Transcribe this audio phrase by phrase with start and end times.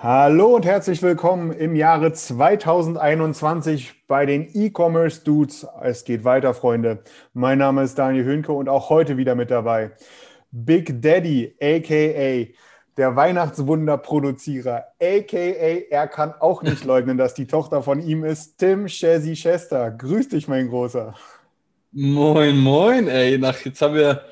[0.00, 5.66] Hallo und herzlich willkommen im Jahre 2021 bei den E-Commerce Dudes.
[5.82, 7.02] Es geht weiter, Freunde.
[7.34, 9.90] Mein Name ist Daniel Höhnke und auch heute wieder mit dabei
[10.52, 12.46] Big Daddy, aka
[12.96, 18.86] der Weihnachtswunder-Produzierer, aka er kann auch nicht leugnen, dass die Tochter von ihm ist, Tim
[18.86, 19.90] Shazzy Chester.
[19.90, 21.12] Grüß dich, mein Großer.
[21.90, 23.36] Moin, moin, ey.
[23.36, 24.22] Nach, jetzt haben wir,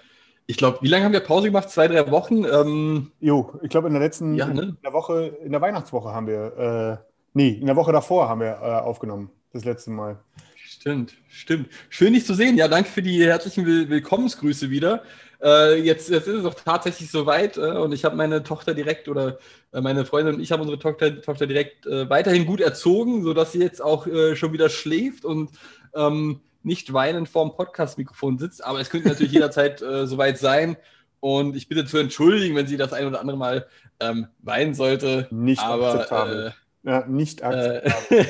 [0.46, 1.70] ich glaube, wie lange haben wir Pause gemacht?
[1.70, 2.44] Zwei, drei Wochen?
[2.44, 4.62] Ähm, Jo, ich glaube in der letzten Ja, ne?
[4.62, 8.40] in der Woche, in der Weihnachtswoche haben wir, äh, nee, in der Woche davor haben
[8.40, 10.18] wir äh, aufgenommen, das letzte Mal.
[10.54, 11.68] stimmt, stimmt.
[11.88, 12.56] Schön, dich zu sehen.
[12.56, 15.02] Ja, danke für die herzlichen Will Willkommensgrüße wieder.
[15.42, 19.08] Äh, jetzt, jetzt ist es auch tatsächlich soweit äh, und ich habe meine Tochter direkt
[19.08, 19.38] oder
[19.72, 23.52] äh, meine Freundin und ich haben unsere Tochter, Tochter direkt äh, weiterhin gut erzogen, sodass
[23.52, 25.50] sie jetzt auch äh, schon wieder schläft und
[25.94, 28.62] ähm, nicht weinend vorm Podcast-Mikrofon sitzt.
[28.62, 30.76] Aber es könnte natürlich jederzeit äh, soweit sein.
[31.20, 33.66] Und ich bitte zu entschuldigen, wenn sie das ein oder andere Mal
[34.00, 35.28] ähm, weinen sollte.
[35.30, 36.54] Nicht aber, akzeptabel.
[36.82, 38.26] Ja, nicht akzeptabel.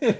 [0.00, 0.14] Äh,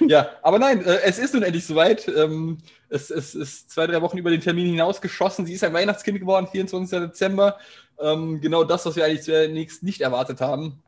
[0.08, 2.08] ja, aber nein, äh, es ist nun endlich soweit.
[2.08, 5.46] Ähm, es, es ist zwei, drei Wochen über den Termin hinausgeschossen.
[5.46, 6.98] Sie ist ein Weihnachtskind geworden, 24.
[6.98, 7.58] Dezember.
[8.00, 10.82] Ähm, genau das, was wir eigentlich zunächst nicht erwartet haben.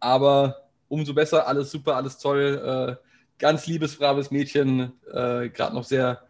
[0.00, 2.98] Aber umso besser, alles super, alles toll.
[3.00, 3.13] Äh,
[3.44, 6.22] ganz liebes, braves Mädchen, äh, gerade noch sehr,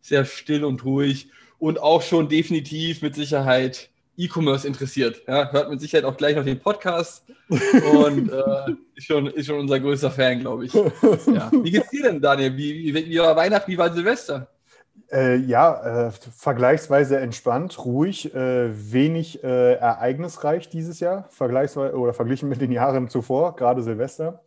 [0.00, 5.20] sehr still und ruhig und auch schon definitiv mit Sicherheit E-Commerce interessiert.
[5.28, 9.58] Ja, hört mit Sicherheit auch gleich noch den Podcast und äh, ist, schon, ist schon
[9.58, 10.72] unser größter Fan, glaube ich.
[10.72, 11.50] Ja.
[11.52, 12.56] Wie geht's dir denn, Daniel?
[12.56, 14.48] Wie, wie, wie war Weihnachten, wie war Silvester?
[15.12, 22.48] Äh, ja, äh, vergleichsweise entspannt, ruhig, äh, wenig äh, ereignisreich dieses Jahr, vergleichsweise oder verglichen
[22.48, 24.40] mit den Jahren zuvor, gerade Silvester.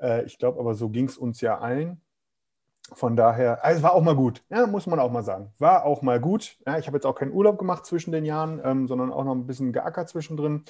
[0.00, 2.00] Äh, ich glaube aber, so ging es uns ja allen.
[2.94, 5.52] Von daher, also es war auch mal gut, ja, muss man auch mal sagen.
[5.58, 6.56] War auch mal gut.
[6.66, 9.34] Ja, ich habe jetzt auch keinen Urlaub gemacht zwischen den Jahren, ähm, sondern auch noch
[9.34, 10.64] ein bisschen geackert zwischendrin.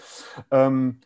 [0.50, 1.00] Ähm,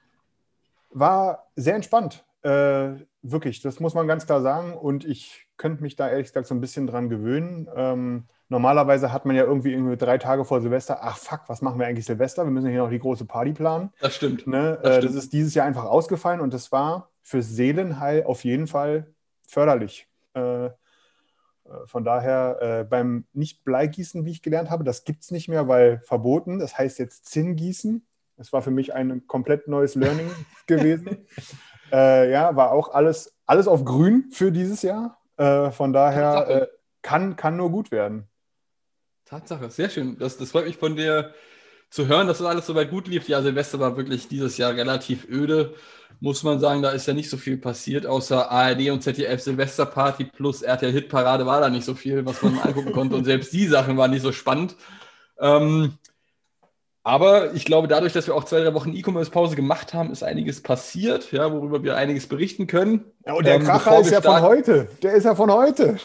[0.90, 2.24] war sehr entspannt.
[2.42, 4.74] Äh, wirklich, das muss man ganz klar sagen.
[4.74, 7.68] Und ich könnte mich da ehrlich gesagt so ein bisschen dran gewöhnen.
[7.76, 11.78] Ähm, normalerweise hat man ja irgendwie, irgendwie drei Tage vor Silvester, ach fuck, was machen
[11.78, 12.44] wir eigentlich Silvester?
[12.44, 13.90] Wir müssen hier noch die große Party planen.
[14.00, 14.46] Das stimmt.
[14.46, 14.78] Ne?
[14.82, 15.14] Das äh, stimmt.
[15.14, 19.14] das ist dieses Jahr einfach ausgefallen und das war fürs Seelenheil auf jeden Fall
[19.46, 20.08] förderlich.
[20.34, 20.70] Äh, äh,
[21.86, 26.00] von daher äh, beim Nicht-Bleigießen, wie ich gelernt habe, das gibt es nicht mehr, weil
[26.00, 26.58] verboten.
[26.58, 28.06] Das heißt jetzt Zinngießen.
[28.36, 30.30] Das war für mich ein komplett neues Learning
[30.66, 31.26] gewesen.
[31.92, 35.18] Äh, ja, war auch alles, alles auf grün für dieses Jahr.
[35.36, 36.66] Äh, von daher äh,
[37.02, 38.28] kann, kann nur gut werden.
[39.24, 40.18] Tatsache, sehr schön.
[40.18, 41.34] Das, das freut mich von dir
[41.92, 43.28] zu hören, dass das alles soweit gut lief.
[43.28, 45.74] Ja, Silvester war wirklich dieses Jahr relativ öde,
[46.20, 46.82] muss man sagen.
[46.82, 51.46] Da ist ja nicht so viel passiert, außer ARD und ZDF Silvesterparty plus RTL Hitparade
[51.46, 53.14] war da nicht so viel, was man angucken konnte.
[53.14, 54.74] Und selbst die Sachen waren nicht so spannend.
[55.38, 55.98] Ähm,
[57.04, 60.62] aber ich glaube, dadurch, dass wir auch zwei, drei Wochen E-Commerce-Pause gemacht haben, ist einiges
[60.62, 63.04] passiert, ja, worüber wir einiges berichten können.
[63.26, 64.88] Ja, und der Ähm, Kracher ist ja von heute.
[65.02, 65.98] Der ist ja von heute.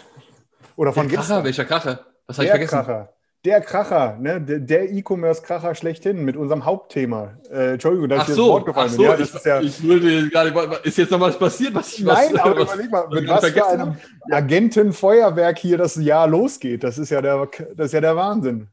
[0.75, 1.43] Oder von Der Kracher, gestern.
[1.45, 2.05] welcher Kracher?
[2.25, 2.75] Was habe ich vergessen?
[2.75, 3.13] Kracher.
[3.45, 4.41] Der Kracher, ne?
[4.41, 7.37] der, E-Commerce-Kracher schlechthin mit unserem Hauptthema.
[7.49, 9.05] Äh, Entschuldigung, dass Ach ich dir so, das Wort gefallen so bin.
[9.05, 12.03] Ja, ich, das ist ja, ich würde gerade, ist jetzt noch was passiert, was ich
[12.03, 13.97] Nein, was, aber was, überleg mal, mit ich was für einem.
[14.31, 16.83] Agentenfeuerwerk hier das Jahr losgeht.
[16.83, 18.67] Das ist ja der, das ist ja der Wahnsinn.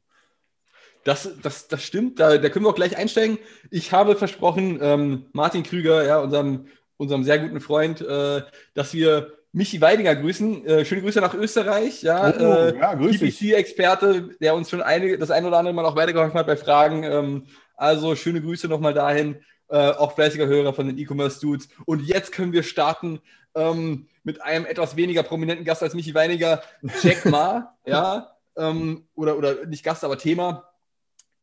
[1.04, 3.38] Das, das, das stimmt, da, da können wir auch gleich einsteigen.
[3.70, 8.42] Ich habe versprochen, ähm, Martin Krüger, ja, unserem, unserem sehr guten Freund, äh,
[8.72, 10.66] dass wir Michi Weidinger grüßen.
[10.66, 12.26] Äh, schöne Grüße nach Österreich, ja.
[12.26, 12.97] Oh, äh, ja.
[12.97, 17.05] PPC-Experte, der uns schon einige, das ein oder andere Mal auch weitergeholfen hat bei Fragen.
[17.05, 17.46] Ähm,
[17.76, 19.37] also schöne Grüße nochmal dahin.
[19.69, 21.69] Äh, auch fleißiger Hörer von den E-Commerce Dudes.
[21.87, 23.20] Und jetzt können wir starten
[23.55, 26.61] ähm, mit einem etwas weniger prominenten Gast als Michi Weiniger,
[27.02, 28.34] Jack Ma, ja.
[28.56, 30.69] Ähm, oder, oder nicht Gast, aber Thema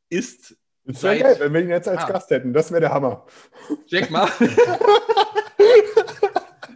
[0.09, 2.07] ist Das wäre geil, wenn wir ihn jetzt als Ah.
[2.07, 2.51] Gast hätten.
[2.51, 3.25] Das wäre der Hammer.
[3.88, 4.27] Jack Ma.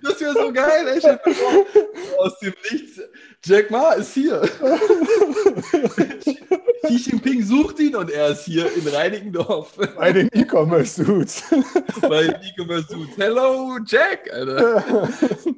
[0.06, 1.02] Das wäre so geil, ey.
[1.02, 1.66] Vor,
[2.19, 3.02] Aus dem Nichts.
[3.44, 4.42] Jack Ma ist hier.
[6.86, 11.44] Xi Jinping sucht ihn und er ist hier in Reinickendorf Bei den E-Commerce-Dudes.
[12.02, 13.18] bei E-Commerce Dudes.
[13.18, 14.31] Hello, Jack!
[14.31, 15.10] Alter.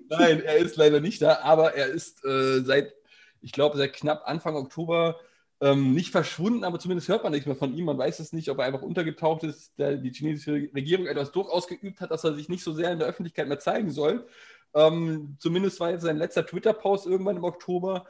[0.10, 2.94] Nein, er ist leider nicht da, aber er ist äh, seit,
[3.42, 5.20] ich glaube, seit knapp Anfang Oktober
[5.59, 7.86] ähm, nicht verschwunden, aber zumindest hört man nichts mehr von ihm.
[7.86, 11.50] Man weiß es nicht, ob er einfach untergetaucht ist, der die chinesische Regierung etwas Druck
[11.50, 14.27] ausgeübt hat, dass er sich nicht so sehr in der Öffentlichkeit mehr zeigen soll.
[14.75, 18.06] Ähm, zumindest war jetzt sein letzter Twitter-Post irgendwann im Oktober.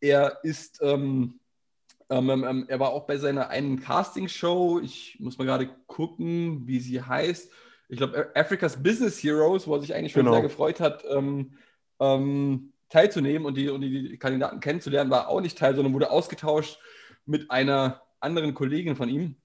[0.00, 1.40] Er ist, ähm,
[2.10, 4.80] ähm, ähm, ähm er war auch bei seiner einen Casting-Show.
[4.80, 7.50] Ich muss mal gerade gucken, wie sie heißt.
[7.88, 10.34] Ich glaube, Africa's Business Heroes, wo er sich eigentlich schon genau.
[10.34, 11.54] sehr gefreut hat, ähm,
[12.90, 16.78] teilzunehmen und die, und die Kandidaten kennenzulernen, war auch nicht Teil, sondern wurde ausgetauscht
[17.24, 19.36] mit einer anderen Kollegin von ihm.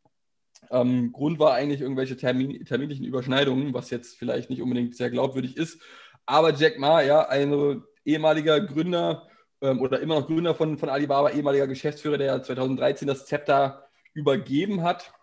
[0.71, 5.57] Ähm, Grund war eigentlich irgendwelche Termin, terminlichen Überschneidungen, was jetzt vielleicht nicht unbedingt sehr glaubwürdig
[5.57, 5.81] ist.
[6.25, 9.27] Aber Jack Ma, ja, ein ehemaliger Gründer
[9.62, 14.81] ähm, oder immer noch Gründer von, von Alibaba, ehemaliger Geschäftsführer, der 2013 das Zepter übergeben
[14.81, 15.13] hat.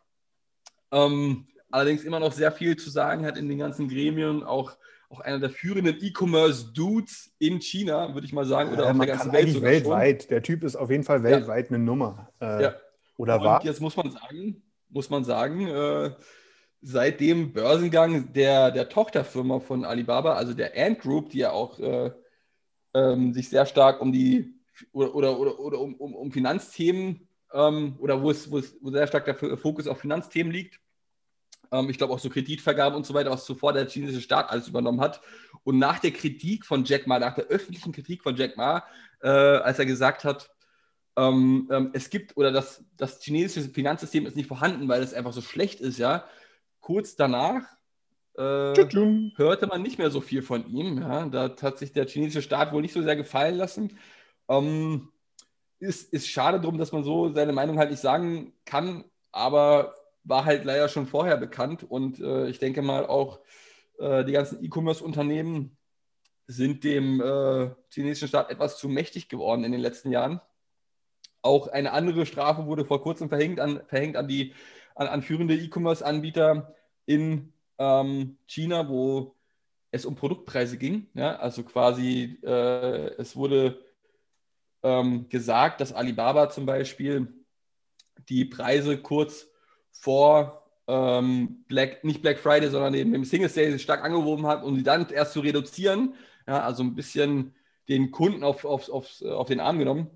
[0.93, 4.77] Ähm, allerdings immer noch sehr viel zu sagen hat in den ganzen Gremien, auch
[5.13, 9.07] auch einer der führenden E-Commerce-Dudes in China, würde ich mal sagen, oder ja, auf der
[9.07, 9.43] ganzen Welt.
[9.43, 10.23] Eigentlich weltweit.
[10.23, 10.29] Schon.
[10.31, 11.77] Der Typ ist auf jeden Fall weltweit ja.
[11.77, 12.31] eine Nummer.
[12.41, 12.75] Äh, ja.
[13.19, 13.65] Oder Und war?
[13.65, 16.11] Jetzt muss man sagen, muss man sagen, äh,
[16.81, 21.79] seit dem Börsengang der, der Tochterfirma von Alibaba, also der Ant Group, die ja auch
[21.79, 22.11] äh,
[22.95, 24.55] ähm, sich sehr stark um die
[24.93, 28.91] oder, oder, oder, oder um, um, um Finanzthemen ähm, oder wo es, wo es wo
[28.91, 30.81] sehr stark der Fokus auf Finanzthemen liegt,
[31.73, 34.69] ähm, ich glaube auch so Kreditvergaben und so weiter, was zuvor der chinesische Staat alles
[34.69, 35.21] übernommen hat.
[35.65, 38.85] Und nach der Kritik von Jack Ma, nach der öffentlichen Kritik von Jack Ma,
[39.23, 40.51] äh, als er gesagt hat,
[41.17, 45.33] ähm, ähm, es gibt oder das, das chinesische Finanzsystem ist nicht vorhanden, weil es einfach
[45.33, 46.25] so schlecht ist, ja.
[46.81, 47.63] Kurz danach
[48.35, 48.75] äh,
[49.37, 50.99] hörte man nicht mehr so viel von ihm.
[50.99, 51.27] Ja.
[51.27, 53.99] Da hat sich der chinesische Staat wohl nicht so sehr gefallen lassen.
[54.49, 55.09] Ähm,
[55.79, 60.45] ist, ist schade drum, dass man so seine Meinung halt nicht sagen kann, aber war
[60.45, 63.41] halt leider schon vorher bekannt und äh, ich denke mal auch
[63.99, 65.77] äh, die ganzen E-Commerce-Unternehmen
[66.47, 70.41] sind dem äh, chinesischen Staat etwas zu mächtig geworden in den letzten Jahren.
[71.41, 74.55] Auch eine andere Strafe wurde vor kurzem verhängt an, verhängt an die
[74.95, 76.75] an, an führende E-Commerce-Anbieter
[77.07, 79.35] in ähm, China, wo
[79.91, 81.07] es um Produktpreise ging.
[81.15, 81.37] Ja?
[81.37, 83.85] Also quasi, äh, es wurde
[84.83, 87.33] ähm, gesagt, dass Alibaba zum Beispiel
[88.29, 89.49] die Preise kurz
[89.93, 94.77] vor ähm, Black, nicht Black Friday, sondern eben im Single Sale stark angehoben hat, um
[94.77, 96.15] sie dann erst zu reduzieren.
[96.47, 97.55] Ja, also ein bisschen
[97.89, 100.11] den Kunden auf, auf, auf, auf den Arm genommen.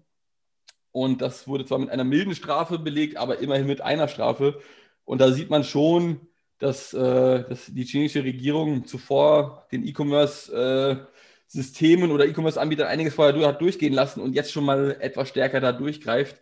[0.92, 4.60] Und das wurde zwar mit einer milden Strafe belegt, aber immerhin mit einer Strafe.
[5.04, 6.20] Und da sieht man schon,
[6.58, 13.60] dass, äh, dass die chinesische Regierung zuvor den E-Commerce-Systemen äh, oder E-Commerce-Anbietern einiges vorher hat
[13.60, 16.40] durchgehen lassen und jetzt schon mal etwas stärker da durchgreift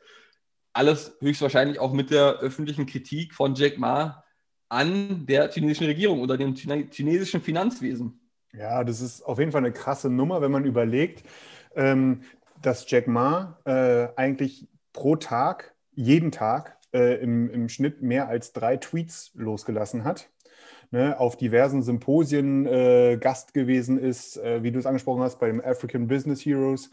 [0.75, 4.25] alles höchstwahrscheinlich auch mit der öffentlichen Kritik von Jack Ma
[4.69, 8.21] an der chinesischen Regierung oder dem chinesischen Finanzwesen.
[8.53, 11.25] Ja, das ist auf jeden Fall eine krasse Nummer, wenn man überlegt,
[11.75, 12.23] ähm,
[12.61, 18.53] dass Jack Ma äh, eigentlich pro Tag, jeden Tag äh, im, im Schnitt mehr als
[18.53, 20.29] drei Tweets losgelassen hat
[20.95, 25.49] ne, auf diversen Symposien äh, Gast gewesen ist, äh, wie du es angesprochen hast, bei
[25.49, 26.89] dem African Business Heroes,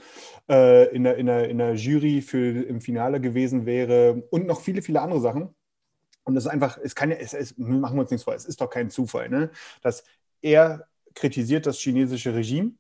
[0.50, 4.59] äh, in, der, in, der, in der Jury für, im Finale gewesen wäre und noch
[4.59, 5.53] viele, viele andere Sachen.
[6.24, 8.45] Und es ist einfach, es kann ja, es, es, machen wir uns nichts vor, es
[8.45, 9.51] ist doch kein Zufall, ne,
[9.81, 10.03] dass
[10.42, 12.71] er kritisiert das chinesische Regime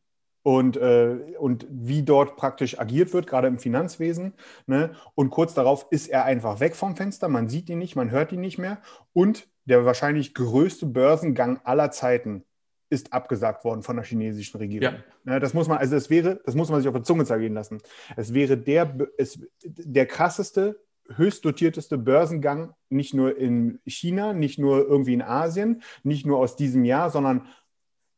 [0.41, 4.33] und, äh, und wie dort praktisch agiert wird, gerade im Finanzwesen.
[4.65, 4.95] Ne?
[5.13, 8.31] Und kurz darauf ist er einfach weg vom Fenster, man sieht ihn nicht, man hört
[8.31, 8.79] ihn nicht mehr.
[9.13, 12.43] Und der wahrscheinlich größte Börsengang aller Zeiten
[12.89, 14.95] ist abgesagt worden von der chinesischen Regierung.
[15.25, 15.39] Ja.
[15.39, 17.81] das muss man, also das wäre, das muss man sich auf der Zunge zergehen lassen.
[18.17, 20.81] Es wäre der, es, der krasseste,
[21.15, 26.57] höchst dotierteste Börsengang, nicht nur in China, nicht nur irgendwie in Asien, nicht nur aus
[26.57, 27.47] diesem Jahr, sondern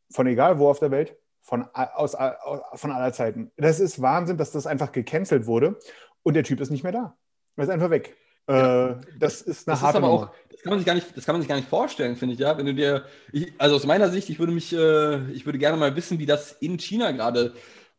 [0.09, 3.51] von egal wo auf der Welt, von, aus, aus, von aller Zeiten.
[3.57, 5.77] Das ist Wahnsinn, dass das einfach gecancelt wurde
[6.23, 7.17] und der Typ ist nicht mehr da.
[7.55, 8.15] Er ist einfach weg.
[8.47, 8.91] Ja.
[8.91, 11.17] Äh, das ist eine das harte ist aber auch, das kann man sich gar nicht,
[11.17, 12.57] das kann man sich gar nicht vorstellen, finde ich, ja.
[12.57, 15.77] Wenn du dir, ich, also aus meiner Sicht, ich würde mich, äh, ich würde gerne
[15.77, 17.53] mal wissen, wie das in China gerade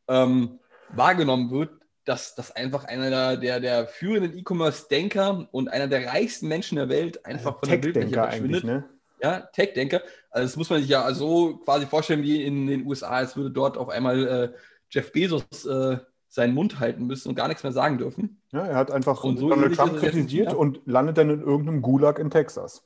[0.08, 0.58] ähm,
[0.90, 1.70] wahrgenommen wird,
[2.04, 6.88] dass, dass einfach einer der, der, der führenden E-Commerce-Denker und einer der reichsten Menschen der
[6.88, 8.64] Welt einfach von der Bildfläche verschwindet.
[8.64, 8.84] Ne?
[9.22, 10.02] Ja, Tech-Denker.
[10.30, 13.50] Also das muss man sich ja so quasi vorstellen wie in den USA, als würde
[13.50, 14.52] dort auf einmal äh,
[14.90, 15.96] Jeff Bezos äh,
[16.34, 18.42] seinen Mund halten müssen und gar nichts mehr sagen dürfen.
[18.50, 20.58] Ja, er hat einfach und so Donald Trump kritisiert ja.
[20.58, 22.84] und landet dann in irgendeinem Gulag in Texas.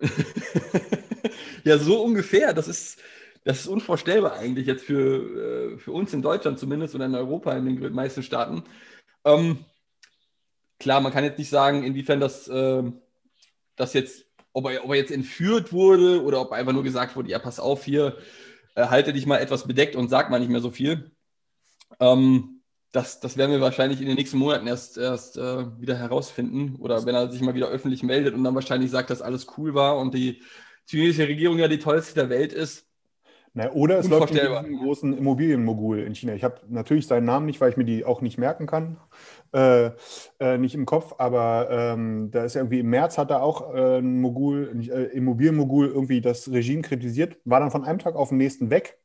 [1.64, 2.54] ja, so ungefähr.
[2.54, 2.98] Das ist,
[3.44, 7.52] das ist unvorstellbar eigentlich jetzt für, äh, für uns in Deutschland zumindest oder in Europa
[7.52, 8.64] in den meisten Staaten.
[9.26, 9.58] Ähm,
[10.78, 12.84] klar, man kann jetzt nicht sagen, inwiefern das, äh,
[13.76, 17.28] das jetzt, ob er, ob er jetzt entführt wurde oder ob einfach nur gesagt wurde,
[17.28, 18.16] ja, pass auf hier,
[18.76, 21.10] äh, halte dich mal etwas bedeckt und sag mal nicht mehr so viel.
[22.00, 22.60] Ähm,
[22.92, 26.76] das, das werden wir wahrscheinlich in den nächsten Monaten erst, erst äh, wieder herausfinden.
[26.76, 29.74] Oder wenn er sich mal wieder öffentlich meldet und dann wahrscheinlich sagt, dass alles cool
[29.74, 30.42] war und die
[30.86, 32.86] chinesische Regierung ja die tollste der Welt ist.
[33.52, 34.64] Na, oder es läuft Unvorstellbar.
[34.64, 36.34] einen großen Immobilienmogul in China.
[36.34, 38.98] Ich habe natürlich seinen Namen nicht, weil ich mir die auch nicht merken kann.
[39.52, 39.92] Äh,
[40.38, 43.98] äh, nicht im Kopf, aber ähm, da ist irgendwie im März hat er auch äh,
[43.98, 48.36] ein Mogul, äh, Immobilienmogul irgendwie das Regime kritisiert, war dann von einem Tag auf den
[48.38, 48.98] nächsten weg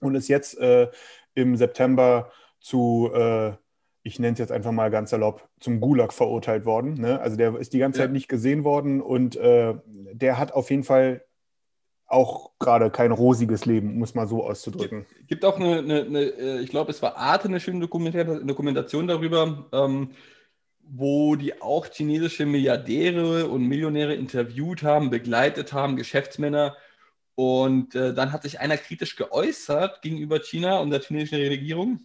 [0.00, 0.88] und ist jetzt äh,
[1.36, 3.52] im September zu, äh,
[4.02, 6.94] ich nenne es jetzt einfach mal ganz salopp, zum Gulag verurteilt worden.
[6.94, 7.20] Ne?
[7.20, 8.04] Also der ist die ganze Ja.
[8.06, 9.74] Zeit nicht gesehen worden und äh,
[10.12, 11.22] der hat auf jeden Fall
[12.08, 15.06] auch gerade kein rosiges Leben, um es mal so auszudrücken.
[15.26, 19.08] gibt auch eine, eine, eine äh, ich glaube, es war Arte, eine schöne Dokumenta- Dokumentation
[19.08, 20.10] darüber, ähm,
[20.88, 26.76] wo die auch chinesische Milliardäre und Millionäre interviewt haben, begleitet haben, Geschäftsmänner.
[27.36, 32.00] Und äh, dann hat sich einer kritisch geäußert gegenüber China und der chinesischen Regierung.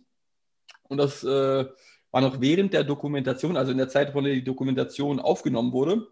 [0.84, 1.66] Und das äh,
[2.12, 6.08] war noch während der Dokumentation, also in der Zeit, von der die Dokumentation aufgenommen wurde.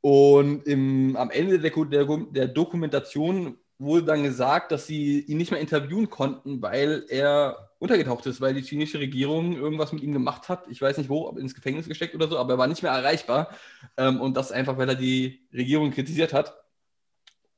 [0.00, 5.50] Und im, am Ende der, der, der Dokumentation wurde dann gesagt, dass sie ihn nicht
[5.50, 10.48] mehr interviewen konnten, weil er untergetaucht ist, weil die chinesische Regierung irgendwas mit ihm gemacht
[10.48, 10.68] hat.
[10.68, 12.92] Ich weiß nicht wo, ob ins Gefängnis gesteckt oder so, aber er war nicht mehr
[12.92, 13.50] erreichbar.
[13.96, 16.61] Ähm, und das einfach, weil er die Regierung kritisiert hat.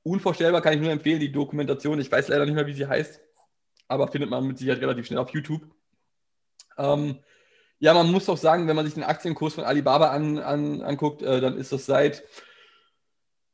[0.05, 1.99] Unvorstellbar kann ich nur empfehlen, die Dokumentation.
[1.99, 3.21] Ich weiß leider nicht mehr, wie sie heißt,
[3.89, 5.63] aber findet man mit Sicherheit relativ schnell auf YouTube.
[6.79, 7.19] Ähm,
[7.79, 11.23] ja, man muss auch sagen, wenn man sich den Aktienkurs von Alibaba an, an, anguckt,
[11.23, 12.23] äh, dann ist das seit,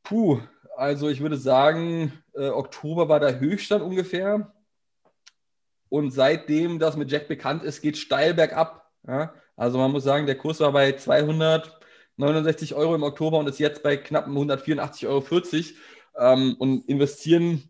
[0.03, 0.39] puh,
[0.75, 4.53] also ich würde sagen, äh, Oktober war der Höchststand ungefähr.
[5.89, 8.89] Und seitdem das mit Jack bekannt ist, geht steil bergab.
[9.07, 9.33] Ja?
[9.55, 13.83] Also man muss sagen, der Kurs war bei 269 Euro im Oktober und ist jetzt
[13.83, 15.23] bei knapp 184,40 Euro.
[16.17, 17.63] Ähm, und investieren,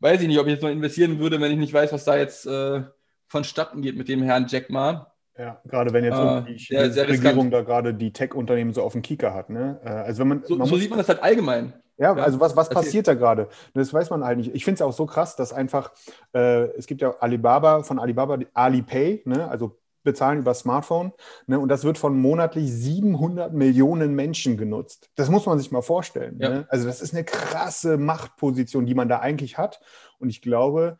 [0.00, 2.16] weiß ich nicht, ob ich jetzt noch investieren würde, wenn ich nicht weiß, was da
[2.16, 2.82] jetzt äh,
[3.28, 5.12] vonstatten geht mit dem Herrn Jack Ma.
[5.36, 9.02] Ja, gerade wenn jetzt Äh, die chinesische Regierung da gerade die Tech-Unternehmen so auf den
[9.02, 9.50] Kieker hat.
[9.50, 9.80] Ne?
[9.84, 11.72] Äh, Also wenn man, So, man so muss- sieht man das halt allgemein.
[11.96, 12.82] Ja, Ja, also was, was erzähl.
[12.82, 13.48] passiert da gerade?
[13.74, 14.54] Das weiß man halt nicht.
[14.54, 15.92] Ich finde es auch so krass, dass einfach,
[16.32, 19.48] äh, es gibt ja Alibaba, von Alibaba, Alipay, ne?
[19.48, 21.12] also bezahlen über Smartphone,
[21.46, 21.58] ne?
[21.58, 25.10] und das wird von monatlich 700 Millionen Menschen genutzt.
[25.16, 26.38] Das muss man sich mal vorstellen.
[26.40, 26.48] Ja.
[26.48, 26.66] Ne?
[26.68, 29.80] Also das ist eine krasse Machtposition, die man da eigentlich hat.
[30.18, 30.98] Und ich glaube,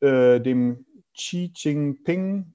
[0.00, 2.54] äh, dem Xi Jinping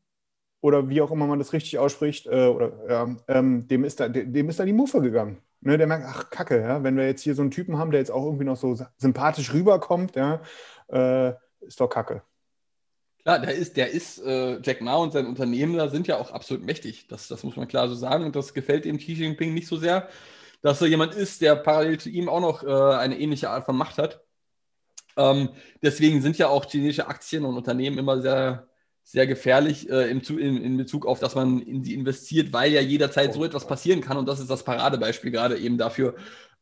[0.61, 4.31] oder wie auch immer man das richtig ausspricht, äh, oder, ähm, dem, ist da, dem
[4.31, 5.41] dem ist da die Muffe gegangen.
[5.59, 8.01] Ne, der merkt, ach Kacke, ja, wenn wir jetzt hier so einen Typen haben, der
[8.01, 10.41] jetzt auch irgendwie noch so sympathisch rüberkommt, ja,
[10.89, 12.21] äh, ist doch Kacke.
[13.23, 16.31] Klar, der ist, der ist, äh, Jack Ma und sein Unternehmen da sind ja auch
[16.31, 17.07] absolut mächtig.
[17.07, 18.25] Das, das muss man klar so sagen.
[18.25, 20.09] Und das gefällt dem Xi Jinping nicht so sehr,
[20.61, 23.77] dass er jemand ist, der parallel zu ihm auch noch äh, eine ähnliche Art von
[23.77, 24.21] Macht hat.
[25.15, 25.49] Ähm,
[25.81, 28.67] deswegen sind ja auch chinesische Aktien und Unternehmen immer sehr,
[29.03, 32.81] sehr gefährlich äh, im, in, in Bezug auf, dass man in sie investiert, weil ja
[32.81, 34.17] jederzeit so etwas passieren kann.
[34.17, 36.15] Und das ist das Paradebeispiel gerade eben dafür,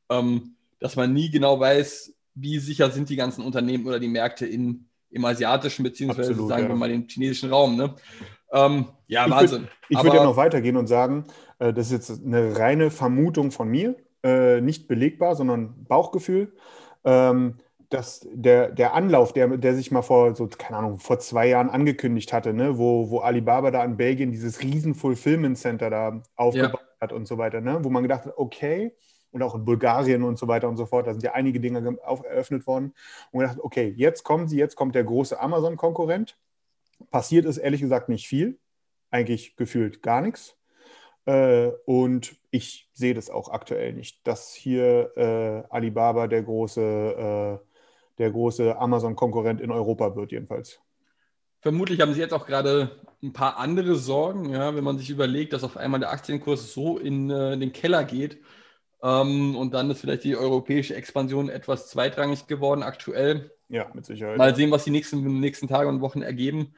[0.10, 4.46] ähm, dass man nie genau weiß, wie sicher sind die ganzen Unternehmen oder die Märkte
[4.46, 6.70] in, im asiatischen, beziehungsweise Absolut, sagen ja.
[6.70, 7.76] wir mal im chinesischen Raum.
[7.78, 7.94] Ne?
[8.54, 9.68] Ähm, ja, Ich würd- Wahnsinn.
[9.90, 11.26] Ich Aber- würde ja noch weitergehen und sagen,
[11.60, 16.54] äh, das ist jetzt eine reine Vermutung von mir, äh, nicht belegbar, sondern Bauchgefühl.
[17.04, 17.56] Ähm,
[17.90, 21.70] dass der, der Anlauf, der, der sich mal vor, so, keine Ahnung, vor zwei Jahren
[21.70, 26.80] angekündigt hatte, ne, wo, wo Alibaba da in Belgien dieses riesen Fulfillment Center da aufgebaut
[27.02, 28.94] hat und so weiter, ne, wo man gedacht hat, okay,
[29.32, 31.82] und auch in Bulgarien und so weiter und so fort, da sind ja einige Dinge
[31.82, 32.94] ge- auf, eröffnet worden
[33.32, 36.38] und gedacht, okay, jetzt kommen sie, jetzt kommt der große Amazon-Konkurrent.
[37.10, 38.60] Passiert ist ehrlich gesagt nicht viel,
[39.10, 40.58] eigentlich gefühlt gar nichts.
[41.26, 47.66] Äh, und ich sehe das auch aktuell nicht, dass hier äh, Alibaba der große, äh,
[48.18, 50.80] der große Amazon-Konkurrent in Europa wird, jedenfalls.
[51.62, 55.54] Vermutlich haben sie jetzt auch gerade ein paar andere Sorgen, ja, wenn man sich überlegt,
[55.54, 58.42] dass auf einmal der Aktienkurs so in äh, den Keller geht.
[59.04, 63.52] Ähm, und dann ist vielleicht die europäische Expansion etwas zweitrangig geworden aktuell.
[63.70, 64.38] Ja, mit Sicherheit.
[64.38, 66.76] Mal sehen, was die nächsten, nächsten Tage und Wochen ergeben.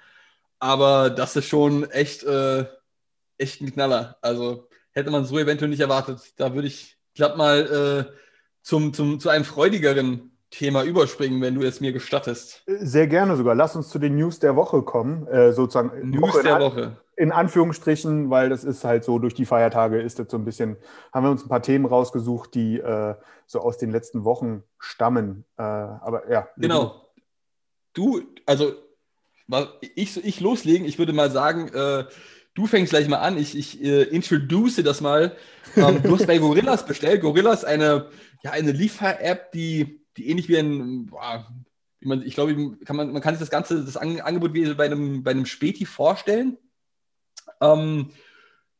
[0.59, 2.65] Aber das ist schon echt, äh,
[3.37, 4.17] echt ein Knaller.
[4.21, 6.33] Also hätte man so eventuell nicht erwartet.
[6.37, 8.17] Da würde ich glatt mal äh,
[8.61, 12.61] zum, zum, zu einem freudigeren Thema überspringen, wenn du es mir gestattest.
[12.67, 13.55] Sehr gerne sogar.
[13.55, 16.11] Lass uns zu den News der Woche kommen, äh, sozusagen.
[16.11, 16.97] News Woche der Woche.
[17.15, 20.77] In Anführungsstrichen, weil das ist halt so, durch die Feiertage ist das so ein bisschen,
[21.11, 23.15] haben wir uns ein paar Themen rausgesucht, die äh,
[23.47, 25.43] so aus den letzten Wochen stammen.
[25.57, 26.47] Äh, aber ja.
[26.57, 27.01] Genau.
[27.93, 28.73] Du, also,
[29.95, 32.05] ich, ich loslegen, ich würde mal sagen, äh,
[32.53, 33.37] du fängst gleich mal an.
[33.37, 35.35] Ich, ich äh, introduce das mal.
[35.75, 37.21] Ähm, du hast bei Gorillas bestellt.
[37.21, 38.09] Gorillas, eine,
[38.43, 41.47] ja, eine Liefer-App, die, die ähnlich wie ein, boah,
[42.23, 45.23] ich glaube, kann man, man kann sich das ganze, das An Angebot wie bei einem,
[45.23, 46.57] bei einem Späti vorstellen.
[47.61, 48.09] Ähm,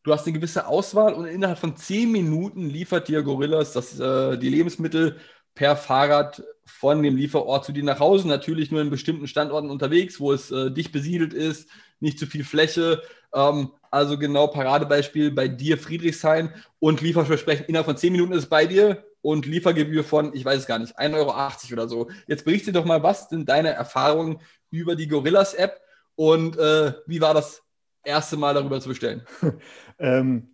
[0.04, 4.38] du hast eine gewisse Auswahl und innerhalb von zehn Minuten liefert dir Gorillas das, äh,
[4.38, 5.18] die Lebensmittel
[5.56, 8.28] per Fahrrad von dem Lieferort zu dir nach Hause.
[8.28, 12.44] Natürlich nur in bestimmten Standorten unterwegs, wo es äh, dicht besiedelt ist, nicht zu viel
[12.44, 13.02] Fläche.
[13.34, 18.50] Ähm, also genau Paradebeispiel bei dir Friedrichshain und Lieferversprechen innerhalb von 10 Minuten ist es
[18.50, 21.34] bei dir und Liefergebühr von, ich weiß es gar nicht, 1,80 Euro
[21.74, 22.12] oder so.
[22.28, 24.40] Jetzt berichte doch mal, was sind deine Erfahrungen
[24.70, 25.82] über die Gorillas App
[26.16, 27.64] und äh, wie war das
[28.04, 29.26] erste Mal darüber zu bestellen?
[29.98, 30.54] ähm,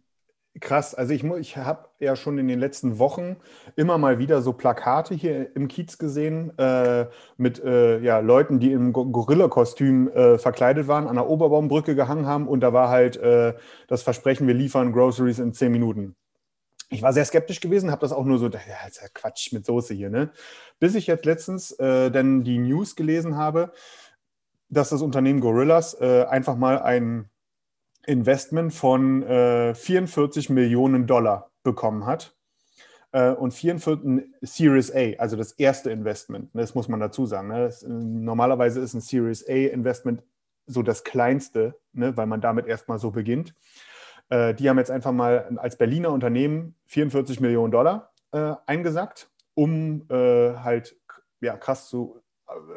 [0.60, 3.38] Krass, also ich, ich habe ja schon in den letzten Wochen
[3.76, 7.06] immer mal wieder so Plakate hier im Kiez gesehen äh,
[7.38, 12.48] mit äh, ja, Leuten, die im Gorilla-Kostüm äh, verkleidet waren, an der Oberbaumbrücke gehangen haben
[12.48, 13.54] und da war halt äh,
[13.88, 16.16] das Versprechen, wir liefern Groceries in zehn Minuten.
[16.90, 19.66] Ich war sehr skeptisch gewesen, habe das auch nur so, ja, ist ja Quatsch mit
[19.66, 20.32] Soße hier, ne?
[20.80, 23.72] Bis ich jetzt letztens äh, dann die News gelesen habe,
[24.70, 27.30] dass das Unternehmen Gorillas äh, einfach mal ein
[28.06, 32.36] Investment von äh, 44 Millionen Dollar bekommen hat.
[33.12, 37.48] Äh, und 44 Series A, also das erste Investment, ne, das muss man dazu sagen.
[37.48, 37.66] Ne?
[37.66, 40.24] Das, normalerweise ist ein Series A Investment
[40.68, 43.56] so das kleinste, ne, weil man damit erstmal so beginnt.
[44.30, 50.06] Äh, die haben jetzt einfach mal als Berliner Unternehmen 44 Millionen Dollar äh, eingesackt, um
[50.10, 50.96] äh, halt
[51.42, 52.22] ja, krass zu,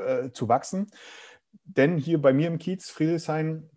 [0.07, 0.91] äh, zu wachsen.
[1.65, 3.69] Denn hier bei mir im Kiez, Friedrichshain,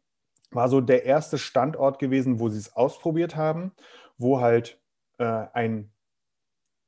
[0.51, 3.73] war so der erste Standort gewesen, wo sie es ausprobiert haben,
[4.17, 4.79] wo halt
[5.17, 5.91] äh, ein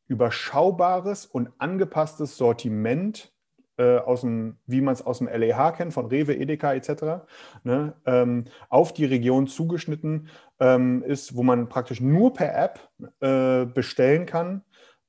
[0.07, 3.33] überschaubares und angepasstes Sortiment
[3.77, 7.27] äh, aus dem, wie man es aus dem LEH kennt, von Rewe, Edeka etc.,
[7.63, 13.65] ne, ähm, auf die Region zugeschnitten ähm, ist, wo man praktisch nur per App äh,
[13.65, 14.63] bestellen kann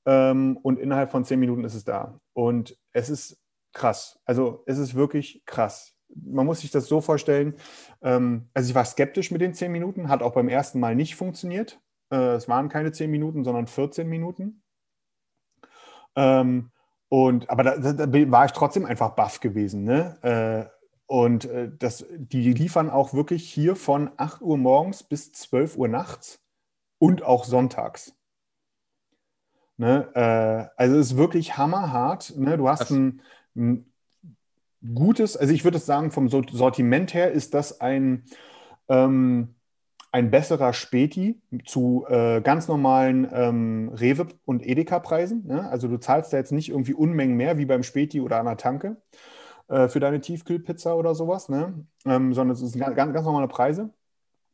[0.06, 2.20] ähm, und innerhalb von zehn Minuten ist es da.
[2.32, 3.40] Und es ist
[3.72, 4.20] krass.
[4.24, 7.54] Also es ist wirklich krass man muss sich das so vorstellen,
[8.02, 11.16] ähm, also ich war skeptisch mit den 10 Minuten, hat auch beim ersten Mal nicht
[11.16, 11.80] funktioniert.
[12.10, 14.62] Äh, es waren keine 10 Minuten, sondern 14 Minuten.
[16.16, 16.70] Ähm,
[17.08, 19.84] und, aber da, da, war ich trotzdem einfach baff gewesen.
[19.84, 20.18] Ne?
[20.22, 20.77] Äh,
[21.09, 25.88] und äh, das, die liefern auch wirklich hier von 8 Uhr morgens bis 12 Uhr
[25.88, 26.38] nachts
[26.99, 28.14] und auch sonntags.
[29.79, 30.11] Ne?
[30.14, 32.35] Äh, also es ist wirklich hammerhart.
[32.37, 32.59] Ne?
[32.59, 33.23] Du hast ein,
[33.57, 33.90] ein
[34.94, 38.25] gutes, also ich würde sagen, vom Sortiment her ist das ein,
[38.88, 39.55] ähm,
[40.12, 45.47] ein besserer Späti zu äh, ganz normalen ähm, Rewe- und Edeka-Preisen.
[45.47, 45.71] Ne?
[45.71, 48.59] Also du zahlst da jetzt nicht irgendwie Unmengen mehr wie beim Späti oder an der
[48.59, 48.99] Tanke
[49.68, 51.87] äh, für deine Tiefkühlpizza oder sowas, ne?
[52.04, 53.90] Ähm, sondern es sind ganz, ganz normale Preise.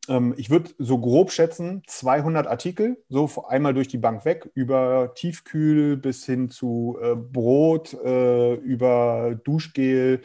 [0.07, 5.13] Ähm, ich würde so grob schätzen, 200 Artikel, so einmal durch die Bank weg, über
[5.15, 10.21] Tiefkühl bis hin zu äh, Brot, äh, über Duschgel,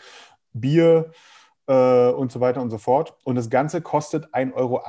[0.52, 1.12] Bier
[1.66, 3.16] äh, und so weiter und so fort.
[3.24, 4.82] Und das Ganze kostet 1,80 Euro.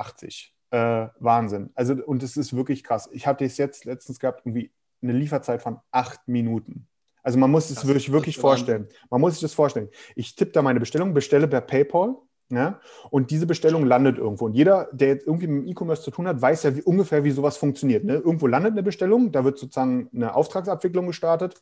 [0.70, 1.70] Äh, Wahnsinn.
[1.74, 3.08] Also, und es ist wirklich krass.
[3.12, 6.88] Ich hatte es jetzt letztens gehabt, irgendwie eine Lieferzeit von acht Minuten.
[7.22, 8.88] Also man muss es das, wirklich, wirklich vorstellen.
[9.10, 9.88] Man muss sich das vorstellen.
[10.16, 12.16] Ich tippe da meine Bestellung, bestelle per PayPal
[12.52, 12.80] ja?
[13.08, 14.44] Und diese Bestellung landet irgendwo.
[14.44, 17.30] Und jeder, der jetzt irgendwie mit E-Commerce zu tun hat, weiß ja wie, ungefähr, wie
[17.30, 18.04] sowas funktioniert.
[18.04, 18.16] Ne?
[18.16, 21.54] Irgendwo landet eine Bestellung, da wird sozusagen eine Auftragsabwicklung gestartet.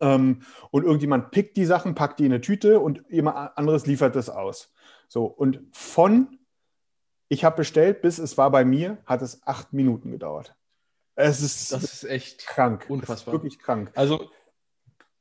[0.00, 4.14] Ähm, und irgendjemand pickt die Sachen, packt die in eine Tüte und jemand anderes liefert
[4.16, 4.74] das aus.
[5.08, 6.38] So, und von
[7.28, 10.54] ich habe bestellt, bis es war bei mir, hat es acht Minuten gedauert.
[11.14, 12.84] Es ist, das ist echt krank.
[12.88, 13.32] Unfassbar.
[13.32, 13.90] wirklich krank.
[13.94, 14.30] Also,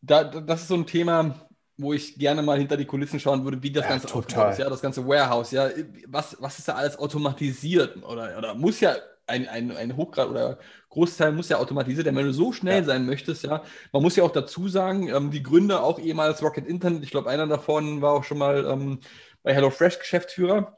[0.06, 1.36] da, das ist so ein Thema,
[1.78, 4.52] wo ich gerne mal hinter die Kulissen schauen würde, wie das ja, Ganze total.
[4.52, 5.70] ist, ja, das ganze Warehouse, ja,
[6.08, 8.96] was, was ist da alles automatisiert oder, oder muss ja
[9.28, 12.84] ein, ein, ein Hochgrad oder Großteil muss ja automatisiert werden, wenn du so schnell ja.
[12.86, 13.64] sein möchtest, ja.
[13.92, 17.30] Man muss ja auch dazu sagen, ähm, die Gründer auch ehemals Rocket Internet, ich glaube,
[17.30, 19.00] einer davon war auch schon mal ähm,
[19.44, 20.78] bei HelloFresh Geschäftsführer,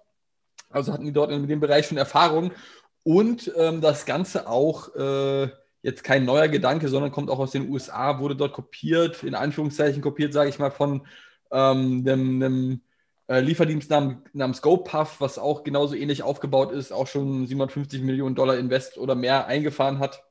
[0.69, 2.51] also hatten die dort in dem Bereich schon Erfahrung
[3.03, 5.49] und ähm, das Ganze auch äh,
[5.81, 10.01] jetzt kein neuer Gedanke, sondern kommt auch aus den USA, wurde dort kopiert, in Anführungszeichen
[10.01, 11.07] kopiert, sage ich mal, von
[11.51, 12.81] ähm, einem, einem
[13.27, 18.35] äh, Lieferdienst namens, namens GoPuff, was auch genauso ähnlich aufgebaut ist, auch schon 750 Millionen
[18.35, 20.23] Dollar Invest oder mehr eingefahren hat.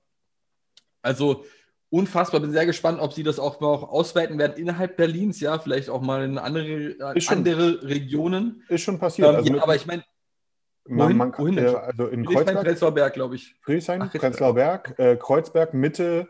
[1.02, 1.44] Also
[1.90, 5.88] unfassbar, bin sehr gespannt, ob sie das auch noch ausweiten werden innerhalb Berlins, ja, vielleicht
[5.88, 8.62] auch mal in andere, schon, andere Regionen.
[8.68, 9.28] Ist schon passiert.
[9.28, 10.04] Ähm, also ja, aber ich meine,
[10.88, 12.64] man, man, wohin äh, also in Kreuzberg.
[12.64, 13.54] Prenzlauer Berg, glaube ich.
[13.62, 16.28] Friedrichshain, Prenzlauer Berg, äh, Kreuzberg, Mitte,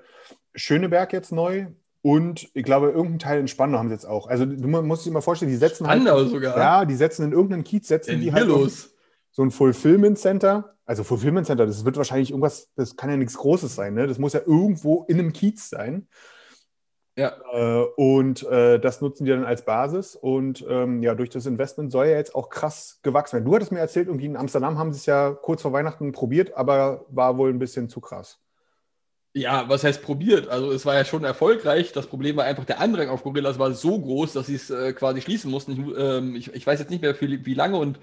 [0.55, 1.67] Schöneberg jetzt neu.
[2.03, 4.29] Und ich glaube, irgendein Teil in Spandau haben sie jetzt auch.
[4.29, 6.57] Also du musst dir mal vorstellen, die setzen halt Spandau halt, sogar.
[6.57, 8.95] Ja, die setzen in irgendeinen Kiez, setzen die halt los.
[9.33, 10.77] so ein Fulfillment Center.
[10.85, 14.07] Also Fulfillment Center, das wird wahrscheinlich irgendwas, das kann ja nichts Großes sein, ne?
[14.07, 16.07] Das muss ja irgendwo in einem Kiez sein.
[17.17, 17.35] Ja.
[17.53, 20.15] Äh, und äh, das nutzen die dann als Basis.
[20.15, 23.47] Und ähm, ja, durch das Investment soll ja jetzt auch krass gewachsen werden.
[23.47, 26.55] Du hattest mir erzählt, irgendwie in Amsterdam haben sie es ja kurz vor Weihnachten probiert,
[26.57, 28.39] aber war wohl ein bisschen zu krass.
[29.33, 30.49] Ja, was heißt probiert?
[30.49, 31.93] Also es war ja schon erfolgreich.
[31.93, 34.93] Das Problem war einfach, der Andrang auf Gorillas war so groß, dass sie es äh,
[34.93, 35.73] quasi schließen mussten.
[35.73, 37.99] Ich, ähm, ich, ich, weiß jetzt nicht mehr, wie, wie lange und,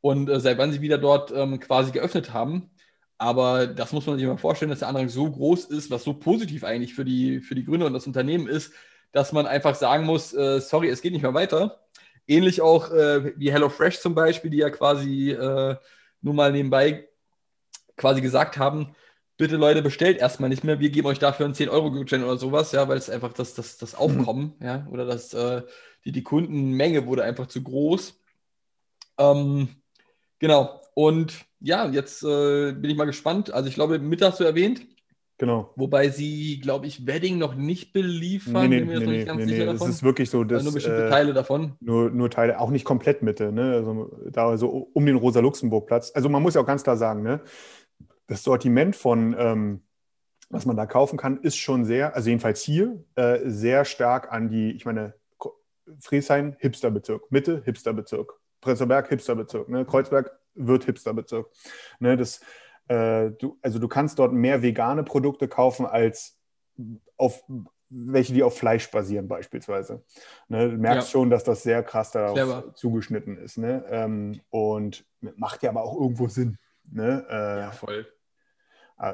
[0.00, 2.70] und äh, seit wann sie wieder dort ähm, quasi geöffnet haben.
[3.18, 6.14] Aber das muss man sich mal vorstellen, dass der Andrang so groß ist, was so
[6.14, 8.72] positiv eigentlich für die, für die Gründer und das Unternehmen ist,
[9.12, 11.80] dass man einfach sagen muss, äh, sorry, es geht nicht mehr weiter.
[12.26, 15.76] Ähnlich auch äh, wie HelloFresh zum Beispiel, die ja quasi äh,
[16.20, 17.08] nur mal nebenbei
[17.96, 18.94] quasi gesagt haben,
[19.36, 22.88] bitte Leute, bestellt erstmal nicht mehr, wir geben euch dafür einen 10-Euro-Gutschein oder sowas, ja,
[22.88, 24.66] weil es einfach das, das, das Aufkommen, mhm.
[24.66, 25.62] ja, oder das, äh,
[26.04, 28.18] die, die Kundenmenge wurde einfach zu groß.
[29.18, 29.68] Ähm,
[30.38, 33.52] genau, und ja, jetzt äh, bin ich mal gespannt.
[33.52, 34.86] Also ich glaube, mit hast du erwähnt.
[35.36, 35.74] Genau.
[35.76, 38.70] Wobei sie, glaube ich, Wedding noch nicht beliefern.
[38.70, 39.62] Nee, nee, nee, nee, nee, nee.
[39.64, 41.74] Es ist wirklich so, dass, nur bestimmte äh, Teile davon.
[41.80, 43.74] Nur, nur Teile, auch nicht komplett Mitte, ne?
[43.74, 46.12] Also da so um den Rosa-Luxemburg-Platz.
[46.14, 47.42] Also man muss ja auch ganz klar sagen, ne?
[48.26, 49.82] Das Sortiment von, ähm,
[50.48, 54.48] was man da kaufen kann, ist schon sehr, also jedenfalls hier, äh, sehr stark an
[54.48, 55.12] die, ich meine,
[56.00, 58.32] Friesheim, Hipsterbezirk, Mitte, Hipsterbezirk,
[58.62, 59.84] Prenzlberg, Hipsterbezirk, ne?
[59.84, 61.48] Kreuzberg, wird Hipsterbezirk.
[62.00, 62.40] Ne, das,
[62.88, 66.38] äh, du, also du kannst dort mehr vegane Produkte kaufen als
[67.16, 67.42] auf
[67.88, 70.02] welche, die auf Fleisch basieren beispielsweise.
[70.48, 71.12] Ne, du merkst ja.
[71.12, 72.74] schon, dass das sehr krass darauf Clever.
[72.74, 73.58] zugeschnitten ist.
[73.58, 73.84] Ne?
[73.88, 75.04] Ähm, und
[75.36, 76.58] macht ja aber auch irgendwo Sinn.
[76.90, 77.24] Ne?
[77.28, 78.06] Äh, ja, voll.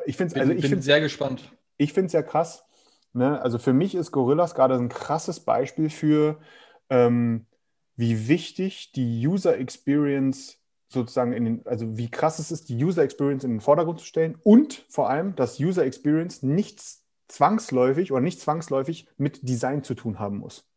[0.07, 1.52] Ich finde also ich bin sehr gespannt.
[1.76, 2.64] Ich finde es ja krass.
[3.12, 3.40] Ne?
[3.42, 6.40] Also für mich ist Gorillas gerade ein krasses Beispiel für,
[6.88, 7.46] ähm,
[7.96, 10.62] wie wichtig die User Experience
[10.92, 14.07] sozusagen in den, also wie krass es ist, die User Experience in den Vordergrund zu
[14.07, 19.94] stellen und vor allem, dass User Experience nichts zwangsläufig oder nicht zwangsläufig mit Design zu
[19.94, 20.68] tun haben muss.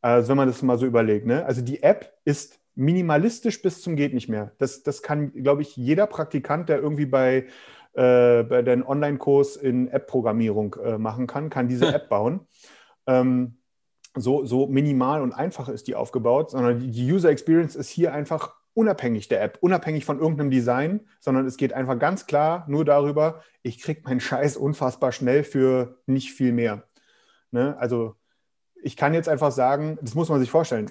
[0.00, 1.44] Also wenn man das mal so überlegt, ne?
[1.44, 4.52] Also die App ist minimalistisch bis zum geht nicht mehr.
[4.58, 7.46] Das, das kann, glaube ich, jeder Praktikant, der irgendwie bei,
[7.94, 12.46] äh, bei den Online-Kurs in App-Programmierung äh, machen kann, kann diese App bauen.
[13.06, 13.56] Ähm,
[14.14, 18.55] so, so minimal und einfach ist die aufgebaut, sondern die User Experience ist hier einfach
[18.76, 23.42] unabhängig der App, unabhängig von irgendeinem Design, sondern es geht einfach ganz klar nur darüber,
[23.62, 26.86] ich kriege meinen Scheiß unfassbar schnell für nicht viel mehr.
[27.50, 27.74] Ne?
[27.78, 28.16] Also
[28.82, 30.90] ich kann jetzt einfach sagen, das muss man sich vorstellen,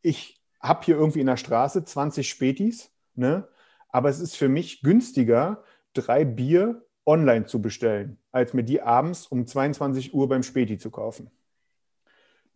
[0.00, 3.46] ich habe hier irgendwie in der Straße 20 Spätis, ne?
[3.90, 9.26] aber es ist für mich günstiger, drei Bier online zu bestellen, als mir die abends
[9.26, 11.30] um 22 Uhr beim Späti zu kaufen.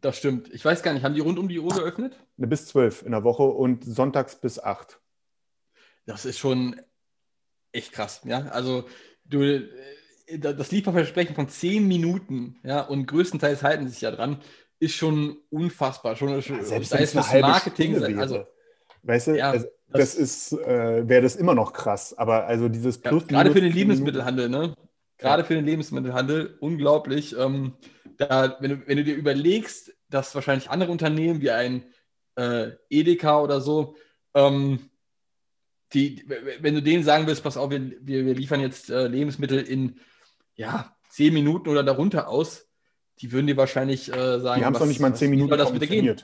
[0.05, 0.53] Das stimmt.
[0.53, 2.14] Ich weiß gar nicht, haben die rund um die Uhr geöffnet?
[2.37, 5.01] Ne, bis zwölf in der Woche und sonntags bis acht.
[6.05, 6.79] Das ist schon
[7.73, 8.21] echt krass.
[8.27, 8.85] Ja, also
[9.25, 14.43] du, äh, das Lieferversprechen von zehn Minuten, ja, und größtenteils halten sich ja dran,
[14.79, 16.17] ist schon unfassbar.
[16.17, 18.45] Schon, ja, selbst wenn es eine Marketing, Stunde also,
[19.05, 22.12] weißt du, ja, also, das, das, ist, äh, wäre das immer noch krass.
[22.12, 23.23] Aber also dieses Plus.
[23.23, 24.75] Ja, gerade für den Lebensmittelhandel, ne?
[25.18, 27.37] Gerade für den Lebensmittelhandel, unglaublich.
[27.38, 27.74] Ähm,
[28.16, 31.85] da, wenn, du, wenn du dir überlegst, dass wahrscheinlich andere Unternehmen wie ein
[32.37, 33.96] äh, Edeka oder so,
[34.35, 34.90] ähm,
[35.92, 36.24] die,
[36.61, 40.00] wenn du denen sagen willst, pass auf, wir, wir, wir liefern jetzt äh, Lebensmittel in
[40.57, 42.68] ja, zehn Minuten oder darunter aus,
[43.20, 45.57] die würden dir wahrscheinlich äh, sagen, die haben es noch nicht mal in zehn Minuten
[45.57, 46.20] das bitte gehen?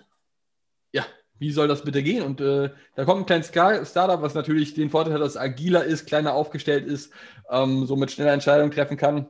[1.40, 2.22] Wie soll das bitte gehen?
[2.22, 5.82] Und äh, da kommt ein kleines Startup, was natürlich den Vorteil hat, dass es agiler
[5.82, 7.12] ist, kleiner aufgestellt ist,
[7.50, 9.28] ähm, somit schneller Entscheidungen treffen kann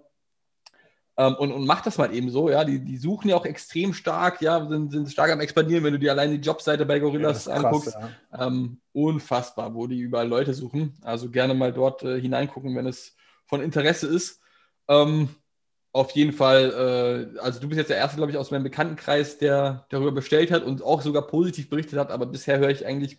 [1.20, 2.64] ähm, und, und macht das mal eben so, ja.
[2.64, 5.99] Die, die suchen ja auch extrem stark, ja, sind, sind stark am expandieren, wenn du
[5.99, 7.92] dir allein die Jobseite bei Gorillas ja, anguckst.
[7.92, 8.46] Krass, ja.
[8.46, 10.94] ähm, unfassbar, wo die überall Leute suchen.
[11.03, 14.40] Also gerne mal dort äh, hineingucken, wenn es von Interesse ist.
[14.88, 15.29] Ähm,
[15.92, 19.38] auf jeden Fall, äh, also du bist jetzt der Erste, glaube ich, aus meinem Bekanntenkreis,
[19.38, 23.18] der darüber bestellt hat und auch sogar positiv berichtet hat, aber bisher höre ich eigentlich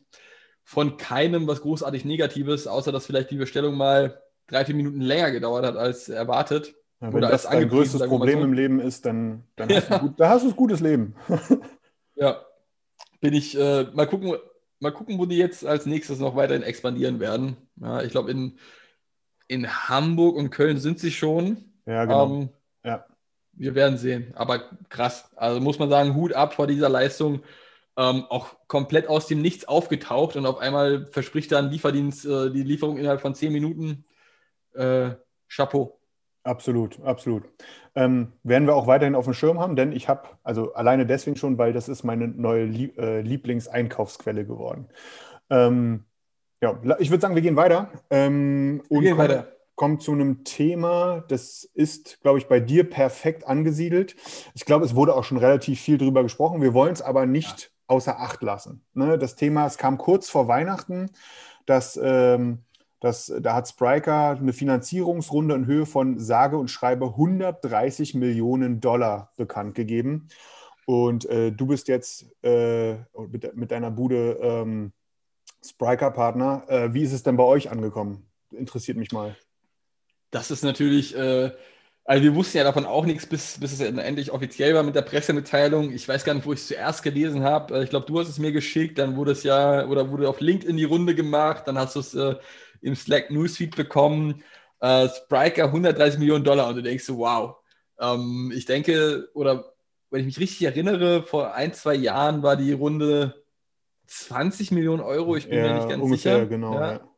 [0.63, 5.31] von keinem was großartig Negatives, außer dass vielleicht die Bestellung mal drei, vier Minuten länger
[5.31, 6.73] gedauert hat als erwartet.
[7.01, 8.45] Ja, wenn Oder das dein größtes Problem so.
[8.45, 9.75] im Leben ist, dann, dann ja.
[9.81, 11.15] hast, du gut, da hast du ein gutes Leben.
[12.15, 12.41] ja,
[13.19, 14.35] bin ich, äh, mal gucken,
[14.79, 17.57] mal gucken, wo die jetzt als nächstes noch weiterhin expandieren werden.
[17.77, 18.57] Ja, ich glaube, in,
[19.47, 21.57] in Hamburg und Köln sind sie schon.
[21.85, 22.25] Ja, genau.
[22.27, 22.49] Ähm,
[22.83, 23.05] ja.
[23.53, 24.33] Wir werden sehen.
[24.35, 25.29] Aber krass.
[25.35, 27.43] Also muss man sagen, Hut ab vor dieser Leistung.
[27.97, 32.63] Ähm, auch komplett aus dem Nichts aufgetaucht und auf einmal verspricht dann Lieferdienst äh, die
[32.63, 34.05] Lieferung innerhalb von zehn Minuten.
[34.73, 35.11] Äh,
[35.49, 35.99] Chapeau.
[36.43, 37.43] Absolut, absolut.
[37.93, 41.35] Ähm, werden wir auch weiterhin auf dem Schirm haben, denn ich habe, also alleine deswegen
[41.35, 44.87] schon, weil das ist meine neue Lie äh, Lieblingseinkaufsquelle geworden.
[45.49, 46.05] Ähm,
[46.61, 47.91] ja, ich würde sagen, wir gehen weiter.
[48.09, 49.51] Ähm, wir gehen weiter.
[49.81, 54.15] Komme zu einem Thema, das ist, glaube ich, bei dir perfekt angesiedelt.
[54.53, 56.61] Ich glaube, es wurde auch schon relativ viel drüber gesprochen.
[56.61, 57.67] Wir wollen es aber nicht ja.
[57.87, 58.85] außer Acht lassen.
[58.93, 59.17] Ne?
[59.17, 61.09] Das Thema, es kam kurz vor Weihnachten,
[61.65, 62.59] dass, ähm,
[62.99, 69.31] dass da hat Spriker eine Finanzierungsrunde in Höhe von sage und schreibe 130 Millionen Dollar
[69.35, 70.27] bekannt gegeben.
[70.85, 72.97] Und äh, du bist jetzt äh,
[73.31, 74.91] mit, mit, deiner Bude ähm,
[75.65, 76.65] Spriker-Partner.
[76.67, 78.27] Äh, wie ist es denn bei euch angekommen?
[78.51, 79.35] Interessiert mich mal.
[80.31, 81.51] Das ist natürlich, äh,
[82.03, 85.03] also wir wussten ja davon auch nichts, bis, bis es endlich offiziell war mit der
[85.03, 85.91] Pressemitteilung.
[85.91, 87.75] Ich weiß gar nicht, wo ich es zuerst gelesen habe.
[87.75, 90.39] Äh, ich glaube, du hast es mir geschickt, dann wurde es ja, oder wurde auf
[90.39, 92.35] LinkedIn die Runde gemacht, dann hast du es äh,
[92.81, 94.43] im Slack Newsfeed bekommen.
[94.79, 97.57] Äh, Spriker 130 Millionen Dollar und du denkst so, wow.
[97.99, 99.73] Ähm, ich denke, oder
[100.09, 103.43] wenn ich mich richtig erinnere, vor ein, zwei Jahren war die Runde
[104.07, 106.45] 20 Millionen Euro, ich bin ja, mir nicht ganz ungefähr, sicher.
[106.47, 106.91] Genau, ja.
[106.93, 107.10] Ja.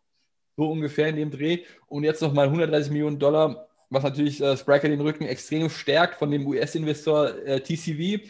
[0.56, 1.60] So ungefähr in dem Dreh.
[1.88, 6.30] Und jetzt nochmal 130 Millionen Dollar, was natürlich äh, Spriker den Rücken extrem stärkt von
[6.32, 8.24] dem US-Investor äh, TCV.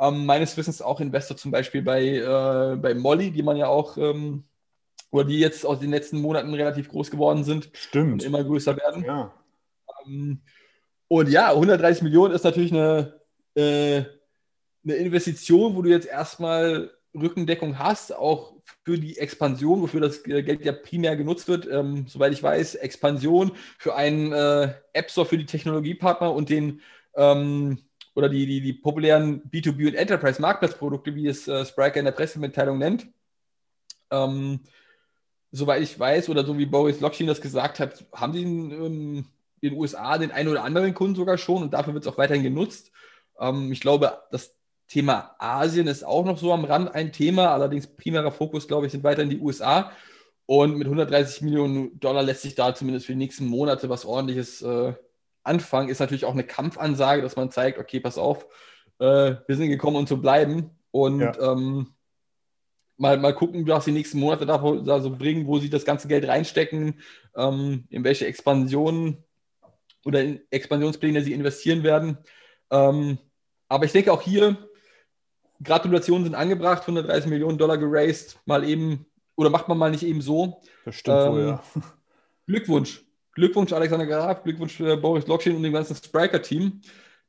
[0.00, 3.96] Ähm, meines Wissens auch Investor zum Beispiel bei, äh, bei Molly, die man ja auch,
[3.96, 4.44] ähm,
[5.10, 7.70] oder die jetzt aus den letzten Monaten relativ groß geworden sind.
[7.72, 8.12] Stimmt.
[8.12, 9.04] Und immer größer werden.
[9.04, 9.32] Ja.
[10.06, 10.40] Ähm,
[11.08, 13.20] und ja, 130 Millionen ist natürlich eine,
[13.54, 14.02] äh,
[14.84, 18.54] eine Investition, wo du jetzt erstmal Rückendeckung hast, auch
[18.84, 23.52] für die Expansion, wofür das Geld ja primär genutzt wird, ähm, soweit ich weiß, Expansion
[23.78, 26.80] für einen äh, App Store für die Technologiepartner und den
[27.14, 27.78] ähm,
[28.14, 32.12] oder die, die, die populären B2B und Enterprise Marktplatzprodukte, wie es äh, Spriker in der
[32.12, 33.06] Pressemitteilung nennt.
[34.10, 34.60] Ähm,
[35.52, 39.26] soweit ich weiß, oder so wie Boris Lockstein das gesagt hat, haben sie in, in
[39.62, 42.42] den USA den einen oder anderen Kunden sogar schon und dafür wird es auch weiterhin
[42.42, 42.90] genutzt.
[43.38, 44.57] Ähm, ich glaube, dass
[44.88, 48.92] Thema Asien ist auch noch so am Rand ein Thema, allerdings primärer Fokus, glaube ich,
[48.92, 49.92] sind weiterhin die USA.
[50.46, 54.62] Und mit 130 Millionen Dollar lässt sich da zumindest für die nächsten Monate was ordentliches
[54.62, 54.94] äh,
[55.42, 55.90] anfangen.
[55.90, 58.46] Ist natürlich auch eine Kampfansage, dass man zeigt, okay, pass auf,
[58.98, 60.70] äh, wir sind gekommen, um zu bleiben.
[60.90, 61.38] Und ja.
[61.38, 61.88] ähm,
[62.96, 66.08] mal, mal gucken, was die nächsten Monate da, da, so bringen, wo sie das ganze
[66.08, 67.00] Geld reinstecken,
[67.36, 69.24] ähm, in welche Expansionen
[70.06, 72.18] oder in Expansionspläne sie investieren werden.
[72.70, 73.18] Ähm,
[73.68, 74.67] aber ich denke auch hier,
[75.62, 80.20] Gratulationen sind angebracht, 130 Millionen Dollar geraced, mal eben, oder macht man mal nicht eben
[80.20, 80.60] so.
[80.84, 81.62] Das stimmt ähm, wohl, ja.
[82.46, 83.04] Glückwunsch.
[83.34, 86.80] Glückwunsch, Alexander Graf, Glückwunsch äh, Boris Lockchain und dem ganzen Spriker-Team.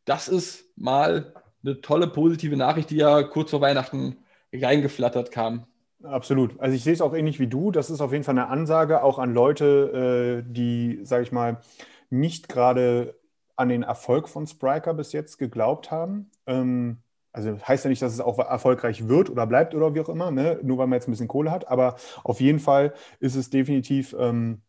[0.06, 4.18] Das ist mal eine tolle, positive Nachricht, die ja kurz vor Weihnachten
[4.54, 5.68] reingeflattert kam.
[6.04, 6.60] Absolut.
[6.60, 7.72] Also ich sehe es auch ähnlich wie du.
[7.72, 11.62] Das ist auf jeden Fall eine Ansage auch an Leute, äh, die, sage ich mal,
[12.10, 13.20] nicht gerade
[13.56, 16.32] an den Erfolg von Spriker bis jetzt geglaubt haben.
[16.48, 17.00] Ähm,
[17.32, 20.32] also heißt ja nicht, dass es auch erfolgreich wird oder bleibt oder wie auch immer,
[20.32, 20.60] ne?
[20.64, 21.68] nur weil man jetzt ein bisschen Kohle hat.
[21.68, 24.62] Aber auf jeden Fall ist es definitiv, ähm,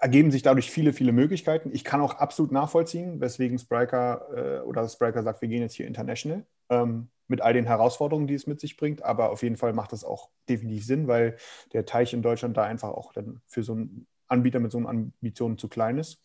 [0.00, 1.70] ergeben sich dadurch viele, viele Möglichkeiten.
[1.72, 5.86] Ich kann auch absolut nachvollziehen, weswegen Spriker äh, oder Spriker sagt, wir gehen jetzt hier
[5.86, 9.04] international ähm, mit all den Herausforderungen, die es mit sich bringt.
[9.04, 11.36] Aber auf jeden Fall macht das auch definitiv Sinn, weil
[11.72, 14.86] der Teich in Deutschland da einfach auch dann für so einen Anbieter mit so einen
[14.86, 16.20] Ambitionen zu klein ist.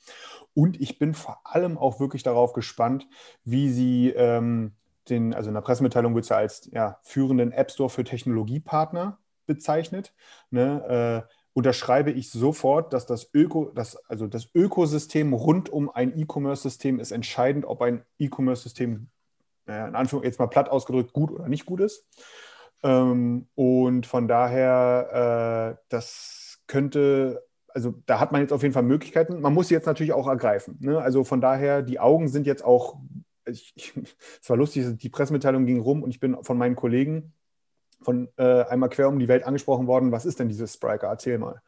[0.53, 3.07] Und ich bin vor allem auch wirklich darauf gespannt,
[3.43, 4.73] wie sie ähm,
[5.09, 9.19] den, also in der Pressemitteilung wird es ja als ja, führenden App Store für Technologiepartner
[9.45, 10.13] bezeichnet.
[10.49, 16.17] Ne, äh, unterschreibe ich sofort, dass das, Öko, das, also das Ökosystem rund um ein
[16.17, 19.09] E-Commerce-System ist entscheidend, ob ein E-Commerce-System,
[19.67, 22.05] äh, in Anführung jetzt mal platt ausgedrückt, gut oder nicht gut ist.
[22.83, 27.43] Ähm, und von daher, äh, das könnte
[27.77, 29.39] also da hat man jetzt auf jeden Fall Möglichkeiten.
[29.39, 30.77] Man muss sie jetzt natürlich auch ergreifen.
[30.79, 30.99] Ne?
[30.99, 32.97] Also von daher, die Augen sind jetzt auch
[33.47, 33.93] ich, ich,
[34.41, 37.33] es war lustig, die Pressemitteilung ging rum und ich bin von meinen Kollegen
[38.01, 41.07] von äh, einmal quer um die Welt angesprochen worden, was ist denn dieses Spriker?
[41.07, 41.61] Erzähl mal.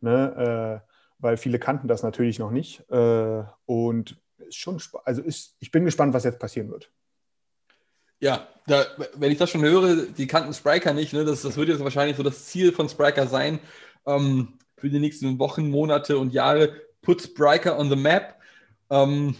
[0.00, 0.82] Ne?
[0.84, 2.88] Äh, weil viele kannten das natürlich noch nicht.
[2.90, 6.90] Äh, und ist schon, also ist, ich bin gespannt, was jetzt passieren wird.
[8.18, 11.24] Ja, da, wenn ich das schon höre, die kannten Spriker nicht, ne?
[11.24, 13.60] das, das wird jetzt wahrscheinlich so das Ziel von Spriker sein,
[14.06, 18.36] ähm, für die nächsten Wochen, Monate und Jahre, put Spriker on the map.
[18.90, 19.36] Ähm,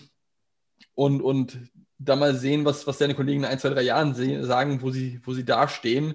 [0.95, 1.59] und, und
[2.01, 4.91] da mal sehen, was, was deine Kollegen in ein, zwei, drei Jahren sehen, sagen, wo
[4.91, 6.15] sie, wo sie da stehen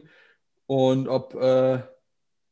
[0.65, 1.79] und ob, äh,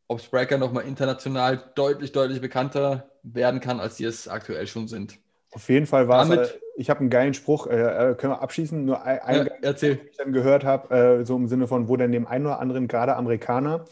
[0.08, 5.18] ob Spriker nochmal international deutlich, deutlich bekannter werden kann, als sie es aktuell schon sind.
[5.52, 8.42] Auf jeden Fall war es, äh, ich habe einen geilen Spruch, äh, äh können wir
[8.42, 9.96] abschließen, nur ein, ein ja, erzähl.
[9.96, 12.60] den ich dann gehört habe, äh, so im Sinne von, wo dann dem einen oder
[12.60, 13.86] anderen, gerade Amerikaner,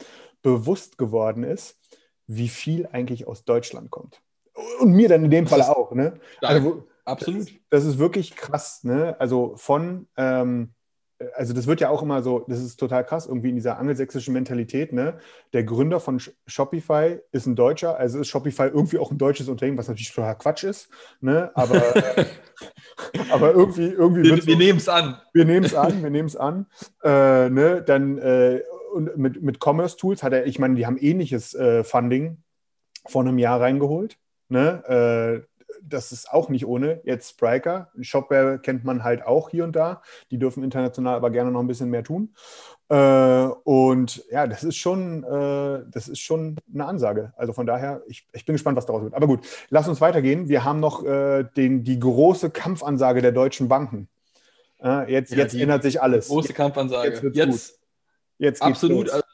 [0.43, 1.79] bewusst geworden ist,
[2.27, 4.21] wie viel eigentlich aus Deutschland kommt.
[4.79, 5.93] Und mir dann in dem Fall auch.
[5.93, 6.19] Ne?
[6.41, 7.47] Also, Absolut.
[7.47, 8.83] Das, das, ist wirklich krass.
[8.83, 9.15] Ne?
[9.19, 10.73] Also von, ähm,
[11.35, 14.33] also das wird ja auch immer so, das ist total krass, irgendwie in dieser angelsächsischen
[14.33, 15.17] Mentalität, ne?
[15.53, 19.77] Der Gründer von Shopify ist ein Deutscher, also ist Shopify irgendwie auch ein deutsches Unternehmen,
[19.77, 21.51] was natürlich total Quatsch ist, ne?
[21.53, 21.81] Aber,
[23.31, 25.17] aber irgendwie, irgendwie wir, wir nehmen es an.
[25.33, 26.67] Wir nehmen es an, wir nehmen es an.
[27.03, 27.83] Äh, ne?
[27.85, 28.61] Dann äh,
[28.93, 32.43] und mit, mit Commerce Tools hat er, ich meine, die haben ähnliches äh, Funding
[33.07, 34.17] vor einem Jahr reingeholt.
[34.49, 35.45] Ne?
[35.81, 37.01] Das ist auch nicht ohne.
[37.03, 40.01] Jetzt Spriker, Shopware kennt man halt auch hier und da.
[40.29, 42.33] Die dürfen international aber gerne noch ein bisschen mehr tun.
[42.89, 47.33] Äh, und ja, das ist schon, äh, das ist schon eine Ansage.
[47.37, 49.13] Also von daher, ich, ich bin gespannt, was daraus wird.
[49.13, 50.49] Aber gut, lass uns weitergehen.
[50.49, 54.09] Wir haben noch äh, den, die große Kampfansage der deutschen Banken.
[54.83, 56.27] Äh, jetzt Ja, jetzt die ändert sich alles.
[56.27, 57.21] Große Kampfansage.
[57.23, 57.81] Jetzt Jetzt,
[58.37, 59.05] Jetzt geht's absolut.
[59.05, 59.13] los.
[59.13, 59.25] Also,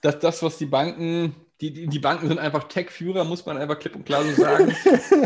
[0.00, 1.34] das, das, was die Banken,
[1.64, 4.68] die, die, die Banken sind einfach Tech-Führer, muss man einfach klipp und klar so sagen.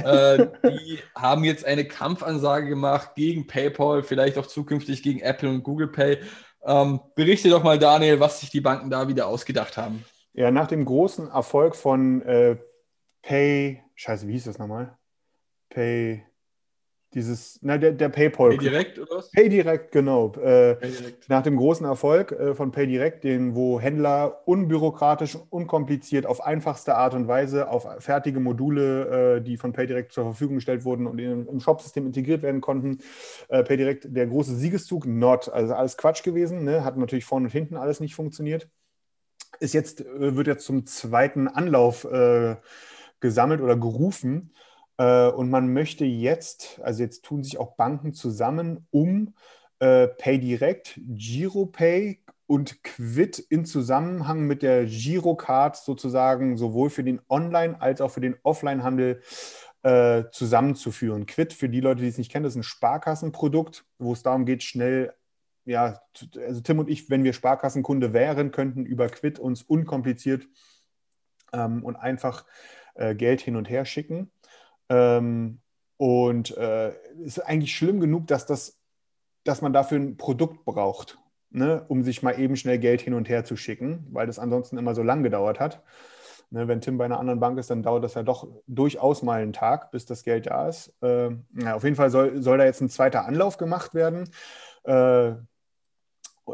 [0.05, 5.65] äh, die haben jetzt eine Kampfansage gemacht gegen PayPal, vielleicht auch zukünftig gegen Apple und
[5.65, 6.19] Google Pay.
[6.63, 10.05] Ähm, berichte doch mal, Daniel, was sich die Banken da wieder ausgedacht haben.
[10.33, 12.57] Ja, nach dem großen Erfolg von äh,
[13.23, 14.97] Pay, scheiße, wie hieß das nochmal?
[15.71, 16.25] Pay,
[17.15, 18.51] dieses, na, der, der PayPal.
[18.51, 19.31] Pay direkt oder was?
[19.31, 20.33] PayDirect, genau.
[20.35, 21.29] Äh, Pay direkt.
[21.29, 27.15] nach dem großen Erfolg äh, von PayDirect, den, wo Händler unbürokratisch, unkompliziert, auf einfachste Art
[27.15, 31.47] und Weise auf fertige Module, äh, die von PayDirect zur Verfügung gestellt wurden und in,
[31.47, 32.99] im Shopsystem integriert werden konnten.
[33.49, 35.49] Äh, PayDirect, der große Siegeszug, not.
[35.49, 36.85] Also alles Quatsch gewesen, ne?
[36.85, 38.69] hat natürlich vorne und hinten alles nicht funktioniert.
[39.61, 42.57] Ist jetzt, äh, wird jetzt zum zweiten Anlauf äh,
[43.21, 44.53] gesammelt oder gerufen.
[44.99, 49.35] Äh, und man möchte jetzt, also jetzt tun sich auch Banken zusammen, um
[49.79, 57.81] äh, PayDirect, GiroPay und Quid in Zusammenhang mit der Girocard sozusagen sowohl für den Online-
[57.81, 59.23] als auch für den Offline-Handel
[59.83, 61.27] äh, zusammenzuführen.
[61.27, 64.63] Quid, für die Leute, die es nicht kennen, ist ein Sparkassenprodukt, wo es darum geht,
[64.63, 65.15] schnell,
[65.65, 66.01] ja,
[66.39, 70.49] also Tim und ich, wenn wir Sparkassenkunde wären, könnten über Quid uns unkompliziert
[71.53, 72.45] ähm, und einfach
[72.95, 74.33] äh, Geld hin und her schicken.
[74.89, 75.61] Ähm,
[75.97, 76.93] und äh,
[77.25, 78.79] ist eigentlich schlimm genug, dass, das,
[79.45, 81.19] dass man dafür ein Produkt braucht,
[81.51, 84.79] ne, um sich mal eben schnell Geld hin und her zu schicken, weil das ansonsten
[84.79, 85.83] immer so lang gedauert hat.
[86.51, 89.43] Ne, wenn Tim bei einer anderen Bank ist, dann dauert das ja doch durchaus mal
[89.43, 90.95] einen Tag, bis das Geld da ist.
[91.03, 94.31] Äh, ja, auf jeden Fall soll, soll da jetzt ein zweiter Anlauf gemacht werden.
[94.85, 95.33] Äh,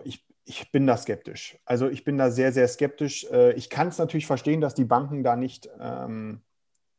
[0.05, 1.59] ich, ich bin da skeptisch.
[1.65, 3.25] Also ich bin da sehr, sehr skeptisch.
[3.31, 6.41] Äh, ich kann es natürlich verstehen, dass die Banken da nicht ähm,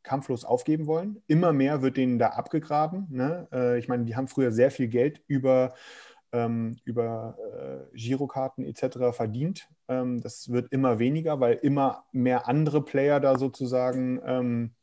[0.06, 1.22] kampflos aufgeben wollen.
[1.26, 3.08] Immer mehr wird denen da abgegraben.
[3.10, 3.48] Ne?
[3.52, 5.74] Äh, ich meine, die haben früher sehr viel Geld über,
[6.32, 7.36] ähm, über
[7.92, 9.12] äh, Girokarten etc.
[9.12, 9.68] verdient.
[9.88, 14.74] Ähm, das wird immer weniger, weil immer mehr andere Player da sozusagen ähm,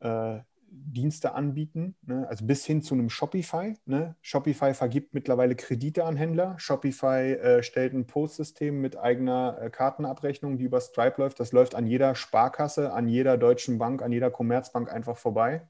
[0.00, 2.26] äh, Dienste anbieten, ne?
[2.28, 3.74] also bis hin zu einem Shopify.
[3.86, 4.16] Ne?
[4.22, 6.58] Shopify vergibt mittlerweile Kredite an Händler.
[6.58, 11.40] Shopify äh, stellt ein Postsystem mit eigener äh, Kartenabrechnung, die über Stripe läuft.
[11.40, 15.68] Das läuft an jeder Sparkasse, an jeder deutschen Bank, an jeder Commerzbank einfach vorbei.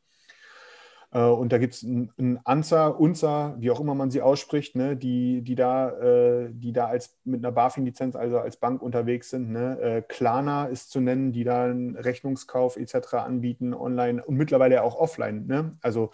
[1.10, 4.96] Äh, und da gibt es ein, Anza, Unza, wie auch immer man sie ausspricht, ne,
[4.96, 9.50] die, die da, äh, die da als mit einer BaFin-Lizenz, also als Bank unterwegs sind.
[9.50, 9.80] Ne.
[9.80, 13.14] Äh, Klarna ist zu nennen, die da einen Rechnungskauf etc.
[13.14, 15.46] anbieten, online und mittlerweile auch offline.
[15.46, 15.76] Ne.
[15.80, 16.10] Also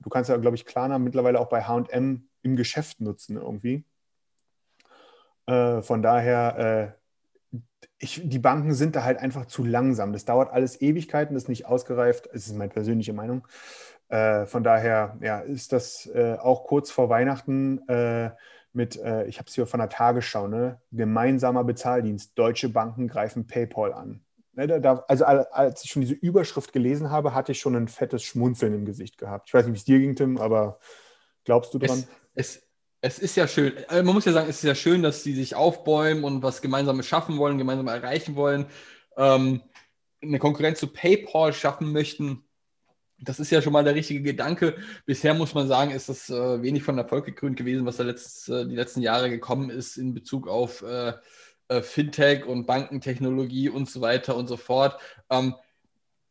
[0.00, 3.84] du kannst ja, glaube ich, Klarna mittlerweile auch bei HM im Geschäft nutzen irgendwie.
[5.46, 6.94] Äh, von daher,
[7.52, 7.58] äh,
[7.98, 10.12] ich, die Banken sind da halt einfach zu langsam.
[10.12, 12.28] Das dauert alles Ewigkeiten, das ist nicht ausgereift.
[12.32, 13.46] Das ist meine persönliche Meinung.
[14.08, 18.30] Äh, von daher ja, ist das äh, auch kurz vor Weihnachten äh,
[18.72, 20.80] mit, äh, ich habe es hier von der Tagesschau, ne?
[20.92, 22.38] gemeinsamer Bezahldienst.
[22.38, 24.24] Deutsche Banken greifen PayPal an.
[24.52, 27.76] Ne, da, da, also al- als ich schon diese Überschrift gelesen habe, hatte ich schon
[27.76, 29.48] ein fettes Schmunzeln im Gesicht gehabt.
[29.48, 30.80] Ich weiß nicht, wie es dir ging, Tim, aber
[31.44, 32.04] glaubst du dran?
[32.34, 32.68] Es, es,
[33.00, 35.34] es ist ja schön, äh, man muss ja sagen, es ist ja schön, dass sie
[35.34, 38.66] sich aufbäumen und was Gemeinsames schaffen wollen, gemeinsam erreichen wollen,
[39.16, 39.62] ähm,
[40.20, 42.47] eine Konkurrenz zu PayPal schaffen möchten.
[43.20, 44.76] Das ist ja schon mal der richtige Gedanke.
[45.04, 48.48] Bisher muss man sagen, ist das äh, wenig von Erfolg gekrönt gewesen, was da letzt,
[48.48, 51.14] äh, die letzten Jahre gekommen ist in Bezug auf äh,
[51.68, 55.00] äh, Fintech und Bankentechnologie und so weiter und so fort.
[55.30, 55.54] Ähm,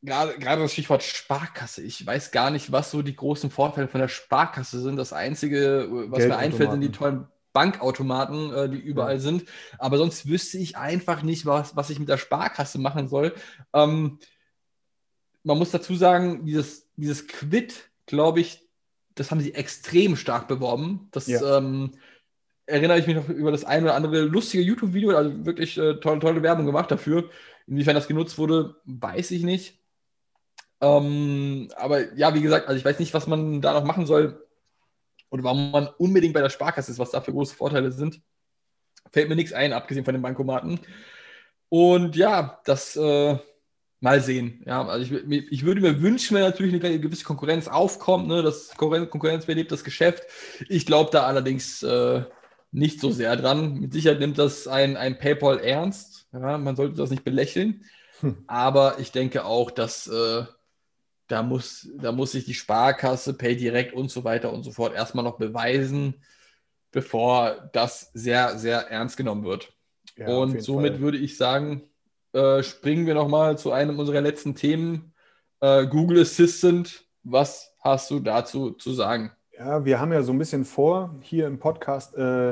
[0.02, 1.84] gerade, gerade das Stichwort Sparkasse.
[1.84, 4.95] Ich weiß gar nicht, was so die großen Vorteile von der Sparkasse sind.
[4.95, 9.19] Das Einzige, was mir einfällt, sind die tollen Bankautomaten, äh, die überall Ja.
[9.19, 9.45] sind.
[9.80, 13.34] Aber sonst wüsste ich einfach nicht, was, was ich mit der Sparkasse machen soll.
[13.74, 14.20] Ähm,
[15.48, 18.68] man muss dazu sagen, dieses, dieses Quid, glaube ich,
[19.16, 21.08] das haben sie extrem stark beworben.
[21.12, 21.58] Das Ja.
[21.58, 21.93] ähm,
[22.66, 26.20] erinnere ich mich noch über das ein oder andere lustige YouTube-Video, also wirklich äh, tolle,
[26.20, 27.30] tolle Werbung gemacht dafür.
[27.66, 29.80] Inwiefern das genutzt wurde, weiß ich nicht.
[30.82, 34.45] Ähm, aber ja, wie gesagt, also ich weiß nicht, was man da noch machen soll.
[35.30, 38.22] oder warum man unbedingt bei der Sparkasse ist, was da für große Vorteile sind.
[39.12, 40.80] Fällt mir nichts ein, abgesehen von den Bankomaten.
[41.70, 43.38] Und ja, das äh,
[44.00, 44.64] mal sehen.
[44.66, 48.76] Ja, also ich, ich, würde mir wünschen, wenn natürlich eine gewisse Konkurrenz aufkommt, ne, das
[48.76, 50.24] Konkurrenz belebt das Geschäft.
[50.70, 52.24] Ich glaube da allerdings äh,
[52.72, 53.76] nicht so sehr dran.
[53.76, 56.28] Mit Sicherheit nimmt das ein, ein PayPal ernst.
[56.32, 57.86] Ja, man sollte das nicht belächeln.
[58.20, 58.43] Hm.
[58.48, 60.43] Aber ich denke auch, dass äh,
[61.28, 65.24] da, muss, da muss sich die Sparkasse, PayDirect und so weiter und so fort erstmal
[65.24, 66.24] noch beweisen,
[66.91, 69.74] bevor das sehr, sehr ernst genommen wird.
[70.16, 71.02] Ja, und somit Fall.
[71.02, 71.84] würde ich sagen,
[72.38, 75.14] äh, springen wir nochmal zu einem unserer letzten Themen.
[75.60, 79.32] Äh, Google Assistant, was hast du dazu zu sagen?
[79.58, 82.52] Ja, wir haben ja so ein bisschen vor, hier im Podcast, äh,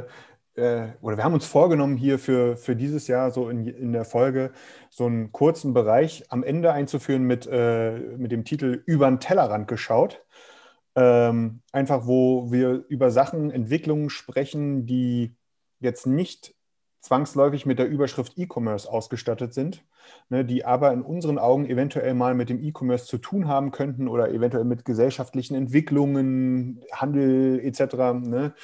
[0.56, 4.06] äh, oder wir haben uns vorgenommen, hier für, für dieses Jahr so in, in der
[4.06, 4.52] Folge
[4.90, 9.68] so einen kurzen Bereich am Ende einzuführen mit, äh, mit dem Titel Über den Tellerrand
[9.68, 10.24] geschaut.
[10.96, 15.36] Ähm, einfach, wo wir über Sachen, Entwicklungen sprechen, die
[15.80, 16.55] jetzt nicht
[17.06, 19.84] zwangsläufig mit der Überschrift E-Commerce ausgestattet sind,
[20.30, 24.08] ne, die aber in unseren Augen eventuell mal mit dem E-Commerce zu tun haben könnten
[24.08, 27.96] oder eventuell mit gesellschaftlichen Entwicklungen, Handel etc.
[28.24, 28.56] Ne?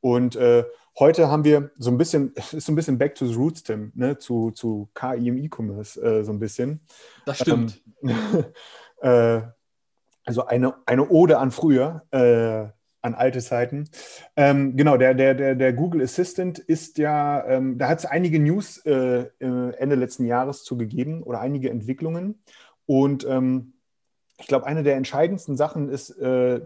[0.00, 0.64] Und äh,
[0.98, 3.92] heute haben wir so ein bisschen, ist so ein bisschen back to the roots, Tim,
[3.94, 4.18] ne?
[4.18, 6.80] zu, zu KI im E-Commerce äh, so ein bisschen.
[7.24, 7.82] Das stimmt.
[8.02, 8.44] Ähm,
[9.00, 9.40] äh,
[10.26, 12.02] also eine, eine Ode an früher.
[13.06, 13.88] Äh, an alte Zeiten.
[14.36, 18.40] Ähm, genau, der, der, der, der Google Assistant ist ja, ähm, da hat es einige
[18.40, 22.42] News äh, Ende letzten Jahres zugegeben oder einige Entwicklungen.
[22.84, 23.74] Und ähm,
[24.38, 26.60] ich glaube, eine der entscheidendsten Sachen ist äh,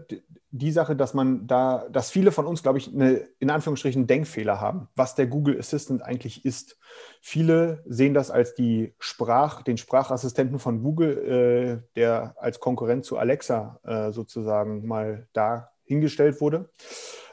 [0.49, 4.59] die Sache, dass man da, dass viele von uns, glaube ich, eine, in Anführungsstrichen Denkfehler
[4.59, 6.77] haben, was der Google Assistant eigentlich ist.
[7.21, 13.17] Viele sehen das als die Sprach, den Sprachassistenten von Google, äh, der als Konkurrent zu
[13.17, 16.69] Alexa äh, sozusagen mal da hingestellt wurde.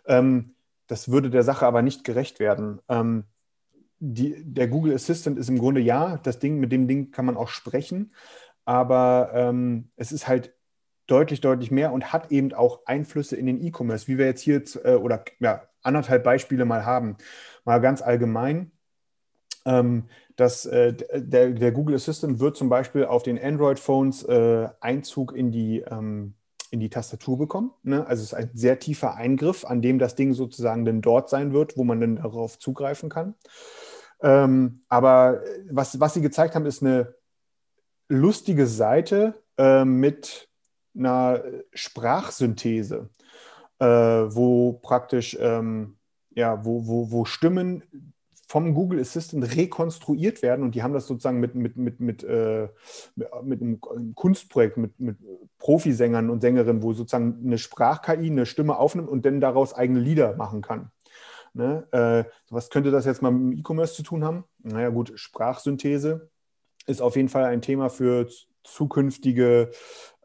[0.07, 0.55] Ähm,
[0.87, 2.81] das würde der Sache aber nicht gerecht werden.
[2.89, 3.25] Ähm,
[4.01, 7.37] die, der Google Assistant ist im Grunde ja, das Ding, mit dem Ding kann man
[7.37, 8.13] auch sprechen,
[8.65, 10.55] aber ähm, es ist halt
[11.07, 14.63] deutlich, deutlich mehr und hat eben auch Einflüsse in den E-Commerce, wie wir jetzt hier
[14.85, 17.17] äh, oder ja, anderthalb Beispiele mal haben.
[17.65, 18.73] Mal ganz allgemein.
[19.65, 20.05] Ähm,
[20.37, 25.51] dass äh, der, der, Google Assistant wird zum Beispiel auf den Android-Phones äh, Einzug in
[25.51, 26.35] die ähm,
[26.71, 27.73] in die Tastatur bekommen.
[27.83, 28.07] Ne?
[28.07, 31.53] Also es ist ein sehr tiefer Eingriff, an dem das Ding sozusagen dann dort sein
[31.53, 33.35] wird, wo man dann darauf zugreifen kann.
[34.21, 37.15] Ähm, aber was, was sie gezeigt haben, ist eine
[38.09, 40.49] lustige Seite äh, mit
[40.97, 41.43] einer
[41.73, 43.11] Sprachsynthese,
[43.79, 45.99] äh, wo praktisch ähm,
[46.39, 47.83] ja, wo, wo, wo Stimmen
[48.49, 52.69] vom Google Assistant rekonstruiert werden und die haben das sozusagen mit, mit, mit, mit, äh,
[53.43, 53.79] mit einem
[54.15, 55.19] Kunstprojekt, mit, mit
[55.59, 60.35] Profisängern und Sängerinnen, wo sozusagen eine Sprach-KI eine Stimme aufnimmt und dann daraus eigene Lieder
[60.37, 60.91] machen kann.
[61.53, 61.87] Ne?
[61.93, 64.45] Äh, was könnte das jetzt mal mit E-Commerce zu tun haben?
[64.63, 66.31] Naja gut, Sprachsynthese
[66.87, 68.29] ist auf jeden Fall ein Thema für
[68.65, 69.73] zukünftige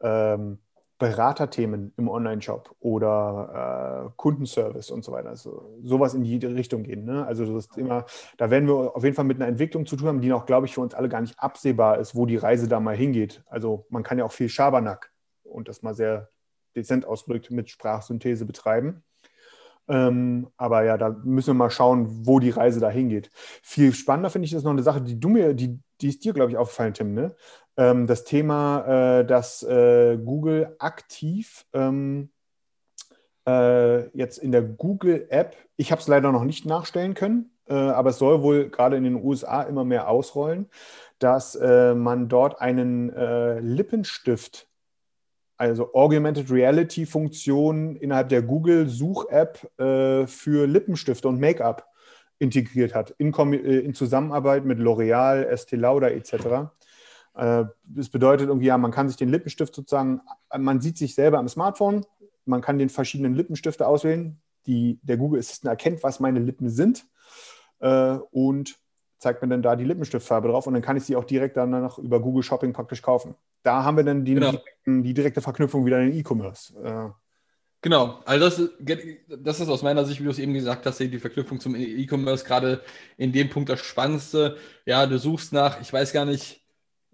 [0.00, 0.58] ähm,
[1.04, 5.28] Beraterthemen im Online-Shop oder äh, Kundenservice und so weiter.
[5.28, 7.04] Also sowas in die Richtung gehen.
[7.04, 7.26] Ne?
[7.26, 8.06] Also das ist immer,
[8.38, 10.66] da werden wir auf jeden Fall mit einer Entwicklung zu tun haben, die noch, glaube
[10.66, 13.44] ich, für uns alle gar nicht absehbar ist, wo die Reise da mal hingeht.
[13.46, 16.30] Also man kann ja auch viel Schabernack und das mal sehr
[16.74, 19.02] dezent ausgedrückt mit Sprachsynthese betreiben.
[19.86, 23.28] Ähm, aber ja, da müssen wir mal schauen, wo die Reise da hingeht.
[23.62, 26.32] Viel spannender finde ich ist noch eine Sache, die du mir, die, die ist dir,
[26.32, 27.36] glaube ich, aufgefallen, Tim, ne?
[27.76, 32.30] Ähm, das Thema, äh, dass äh, Google aktiv ähm,
[33.46, 38.10] äh, jetzt in der Google-App, ich habe es leider noch nicht nachstellen können, äh, aber
[38.10, 40.68] es soll wohl gerade in den USA immer mehr ausrollen,
[41.18, 44.68] dass äh, man dort einen äh, Lippenstift
[45.56, 51.86] also Augmented Reality Funktion innerhalb der Google Such-App äh, für Lippenstifte und Make-up
[52.38, 56.72] integriert hat, in, in Zusammenarbeit mit L'Oreal, Estee Lauder etc.
[57.34, 60.20] Äh, das bedeutet irgendwie, ja, man kann sich den Lippenstift sozusagen,
[60.56, 62.04] man sieht sich selber am Smartphone,
[62.44, 67.04] man kann den verschiedenen Lippenstifte auswählen, die der Google Assistant erkennt, was meine Lippen sind
[67.80, 68.76] äh, und
[69.18, 71.98] zeigt mir dann da die Lippenstiftfarbe drauf und dann kann ich sie auch direkt danach
[71.98, 73.34] über Google Shopping praktisch kaufen.
[73.62, 74.52] Da haben wir dann die, genau.
[74.86, 76.74] die, die direkte Verknüpfung wieder in den E-Commerce.
[76.82, 77.10] Äh,
[77.84, 78.48] Genau, also
[78.80, 81.74] das, das, ist aus meiner Sicht, wie du es eben gesagt hast, die Verknüpfung zum
[81.76, 82.80] E-Commerce gerade
[83.18, 84.56] in dem Punkt das Spannendste.
[84.86, 86.63] Ja, du suchst nach, ich weiß gar nicht,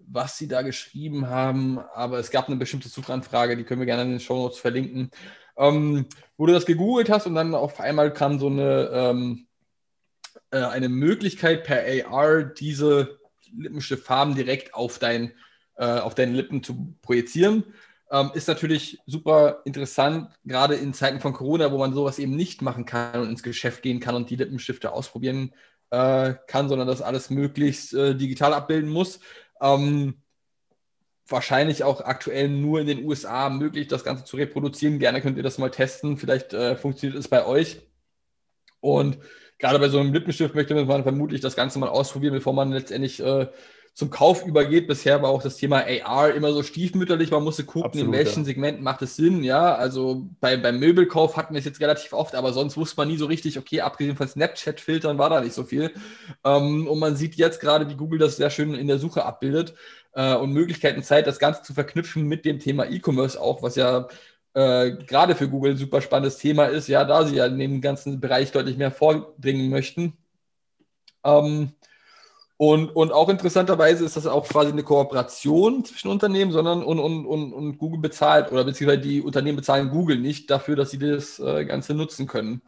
[0.07, 4.03] was sie da geschrieben haben, aber es gab eine bestimmte Suchanfrage, die können wir gerne
[4.03, 5.11] in den Show Notes verlinken,
[5.57, 6.05] ähm,
[6.37, 9.47] wo du das gegoogelt hast und dann auf einmal kam so eine, ähm,
[10.51, 13.19] äh, eine Möglichkeit per AR diese
[13.55, 15.33] Lippenstiftfarben direkt auf, dein,
[15.75, 17.63] äh, auf deine Lippen zu projizieren.
[18.11, 22.61] Ähm, ist natürlich super interessant, gerade in Zeiten von Corona, wo man sowas eben nicht
[22.61, 25.53] machen kann und ins Geschäft gehen kann und die Lippenstifte ausprobieren
[25.91, 29.19] äh, kann, sondern das alles möglichst äh, digital abbilden muss.
[29.61, 30.21] Ähm,
[31.27, 34.99] wahrscheinlich auch aktuell nur in den USA möglich, das Ganze zu reproduzieren.
[34.99, 36.17] Gerne könnt ihr das mal testen.
[36.17, 37.81] Vielleicht äh, funktioniert es bei euch.
[38.79, 39.19] Und
[39.59, 43.19] gerade bei so einem Lippenstift möchte man vermutlich das Ganze mal ausprobieren, bevor man letztendlich
[43.21, 43.47] äh,
[43.93, 44.87] zum Kauf übergeht.
[44.87, 47.31] Bisher war auch das Thema AR immer so stiefmütterlich.
[47.31, 48.45] Man musste gucken, Absolut, in welchen ja.
[48.45, 49.43] Segmenten macht es Sinn.
[49.43, 53.09] Ja, also bei, beim Möbelkauf hatten wir es jetzt relativ oft, aber sonst wusste man
[53.09, 55.91] nie so richtig, okay, abgesehen von Snapchat-Filtern war da nicht so viel.
[56.43, 59.75] Ähm, und man sieht jetzt gerade, wie Google das sehr schön in der Suche abbildet
[60.13, 64.07] äh, und Möglichkeiten zeigt, das Ganze zu verknüpfen mit dem Thema E-Commerce auch, was ja
[64.53, 67.81] äh, gerade für Google ein super spannendes Thema ist, ja, da sie ja in dem
[67.81, 70.17] ganzen Bereich deutlich mehr vorbringen möchten.
[71.23, 71.73] Ähm,
[72.61, 77.25] und, und auch interessanterweise ist das auch quasi eine Kooperation zwischen Unternehmen, sondern und, und,
[77.25, 81.39] und, und Google bezahlt oder beziehungsweise die Unternehmen bezahlen Google nicht dafür, dass sie das
[81.39, 82.61] äh, Ganze nutzen können.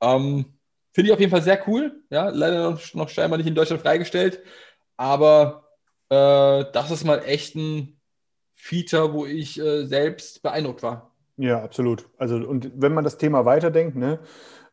[0.00, 0.58] Ähm,
[0.92, 2.02] Finde ich auf jeden Fall sehr cool.
[2.10, 4.42] Ja, leider noch, noch scheinbar nicht in Deutschland freigestellt.
[4.96, 5.68] Aber
[6.08, 8.00] äh, das ist mal echt ein
[8.56, 11.12] Feature, wo ich äh, selbst beeindruckt war.
[11.36, 12.08] Ja, absolut.
[12.18, 14.18] Also, und wenn man das Thema weiterdenkt, ne,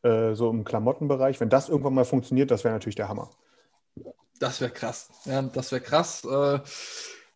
[0.02, 3.30] äh, so im Klamottenbereich, wenn das irgendwann mal funktioniert, das wäre natürlich der Hammer.
[4.40, 5.10] Das wäre krass.
[5.26, 6.24] Ja, das wäre krass.
[6.26, 6.60] Äh,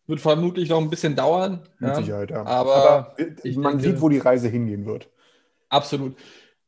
[0.06, 1.60] wird vermutlich noch ein bisschen dauern.
[1.78, 1.96] Mit ja.
[1.96, 2.44] Sicherheit, ja.
[2.44, 5.08] Aber, Aber man denke, sieht, wo die Reise hingehen wird.
[5.68, 6.16] Absolut.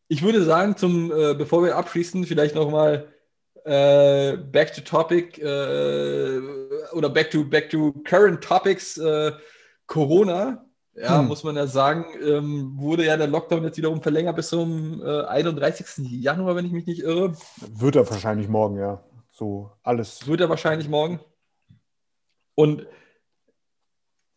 [0.09, 3.09] Ich würde sagen, zum, äh, bevor wir abschließen, vielleicht nochmal
[3.65, 6.41] äh, back to topic äh,
[6.93, 8.97] oder back to, back to current topics.
[8.97, 9.33] Äh,
[9.87, 10.65] Corona,
[10.95, 11.27] ja, hm.
[11.27, 15.87] muss man ja sagen, ähm, wurde ja der Lockdown jetzt wiederum verlängert bis zum 31.
[15.99, 17.35] Äh, Januar, wenn ich mich nicht irre.
[17.75, 19.03] Wird er wahrscheinlich morgen, ja
[19.43, 20.29] so alles.
[20.29, 21.19] Wird er wahrscheinlich morgen.
[22.55, 22.87] Und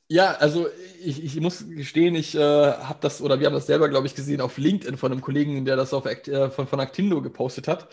[0.07, 0.67] ja, also
[1.03, 4.15] ich, ich muss gestehen, ich äh, habe das, oder wir haben das selber, glaube ich,
[4.15, 7.87] gesehen auf LinkedIn von einem Kollegen, der das auf äh, von, von Actindo gepostet hat.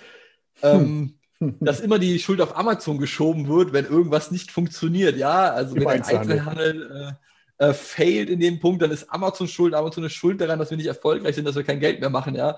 [0.62, 1.56] Ähm, hm.
[1.60, 5.16] dass immer die Schuld auf Amazon geschoben wird, wenn irgendwas nicht funktioniert.
[5.16, 7.18] Ja, also Im wenn ein Einzelhandel
[7.58, 9.74] äh, äh, failt in dem Punkt, dann ist Amazon schuld.
[9.74, 12.34] Amazon ist schuld daran, dass wir nicht erfolgreich sind, dass wir kein Geld mehr machen.
[12.34, 12.56] Ja,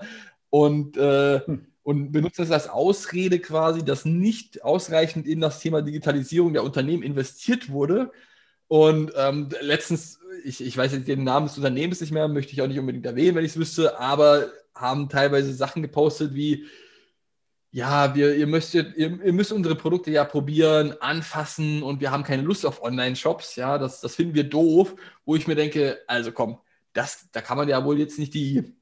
[0.49, 5.83] und äh, hm und benutzt das als Ausrede quasi, dass nicht ausreichend in das Thema
[5.83, 8.11] Digitalisierung der Unternehmen investiert wurde.
[8.67, 12.61] Und ähm, letztens, ich, ich weiß jetzt den Namen des Unternehmens nicht mehr, möchte ich
[12.63, 16.65] auch nicht unbedingt erwähnen, wenn ich es wüsste, aber haben teilweise Sachen gepostet wie,
[17.69, 22.23] ja, wir, ihr, müsstet, ihr, ihr, müsst unsere Produkte ja probieren, anfassen und wir haben
[22.23, 23.57] keine Lust auf Online-Shops.
[23.57, 26.57] Ja, das, das finden wir doof, wo ich mir denke, also komm,
[26.93, 28.73] das, da kann man ja wohl jetzt nicht die,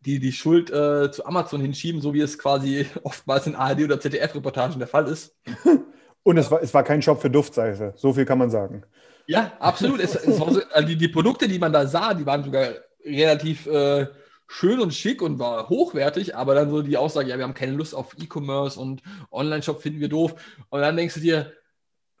[0.00, 4.00] die die Schuld äh, zu Amazon hinschieben, so wie es quasi oftmals in ARD- oder
[4.00, 5.36] ZDF-Reportagen der Fall ist.
[6.22, 8.84] Und es war, es war kein Shop für Duftseife, so viel kann man sagen.
[9.26, 10.00] Ja, absolut.
[10.00, 12.68] es, es so, also die, die, Produkte, die man da sah, die waren sogar
[13.04, 14.06] relativ äh,
[14.46, 17.72] schön und schick und war hochwertig, aber dann so die Aussage, ja, wir haben keine
[17.72, 20.34] Lust auf E-Commerce und Online-Shop finden wir doof.
[20.68, 21.52] Und dann denkst du dir,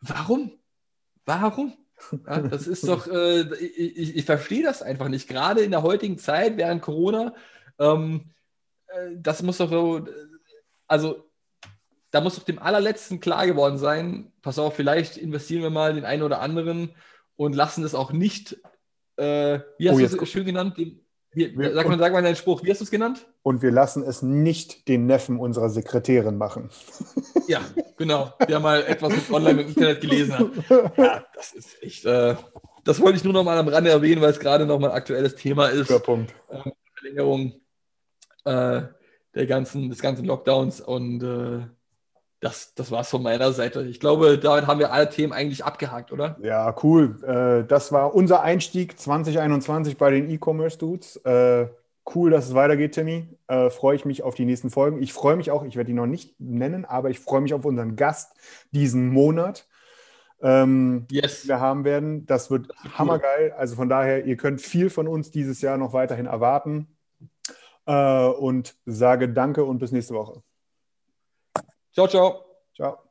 [0.00, 0.52] warum?
[1.26, 1.74] Warum?
[2.26, 5.28] Ja, das ist doch, äh, ich, ich, ich verstehe das einfach nicht.
[5.28, 7.34] Gerade in der heutigen Zeit, während Corona,
[7.80, 8.30] ähm,
[8.88, 10.06] äh, das muss doch so,
[10.86, 11.24] also
[12.10, 16.04] da muss doch dem allerletzten klar geworden sein, pass auf, vielleicht investieren wir mal den
[16.04, 16.94] einen oder anderen
[17.36, 18.60] und lassen das auch nicht,
[19.16, 21.00] äh, wie hast oh, du es schön genannt, den,
[21.32, 23.28] wie, wir, sag, mal, sag mal deinen Spruch, wie hast du es genannt?
[23.42, 26.70] Und wir lassen es nicht den Neffen unserer Sekretärin machen.
[27.46, 27.60] Ja,
[27.96, 30.50] genau, der mal etwas online im Internet gelesen hat.
[30.96, 32.34] Ja, das ist echt, äh,
[32.84, 34.96] das wollte ich nur noch mal am Rande erwähnen, weil es gerade noch mal ein
[34.96, 35.88] aktuelles Thema ist.
[35.88, 36.34] Guter Punkt.
[36.50, 37.60] Ähm, Verlängerung
[38.44, 38.82] äh,
[39.34, 41.66] der ganzen, des ganzen Lockdowns und äh,
[42.40, 43.82] das, das war es von meiner Seite.
[43.82, 46.38] Ich glaube, damit haben wir alle Themen eigentlich abgehakt, oder?
[46.42, 47.22] Ja, cool.
[47.22, 51.16] Äh, das war unser Einstieg 2021 bei den E-Commerce-Dudes.
[51.16, 51.68] Äh,
[52.14, 53.28] cool, dass es weitergeht, Timmy.
[53.68, 55.02] Freue ich mich auf die nächsten Folgen.
[55.02, 57.64] Ich freue mich auch, ich werde ihn noch nicht nennen, aber ich freue mich auf
[57.64, 58.32] unseren Gast
[58.72, 59.66] diesen Monat.
[60.42, 61.46] Ähm, yes.
[61.46, 62.26] wir haben werden.
[62.26, 63.52] Das wird das hammergeil.
[63.52, 66.88] Also von daher, ihr könnt viel von uns dieses Jahr noch weiterhin erwarten
[67.86, 70.42] und sage danke und bis nächste Woche.
[71.92, 72.44] Ciao, ciao.
[72.74, 73.09] Ciao.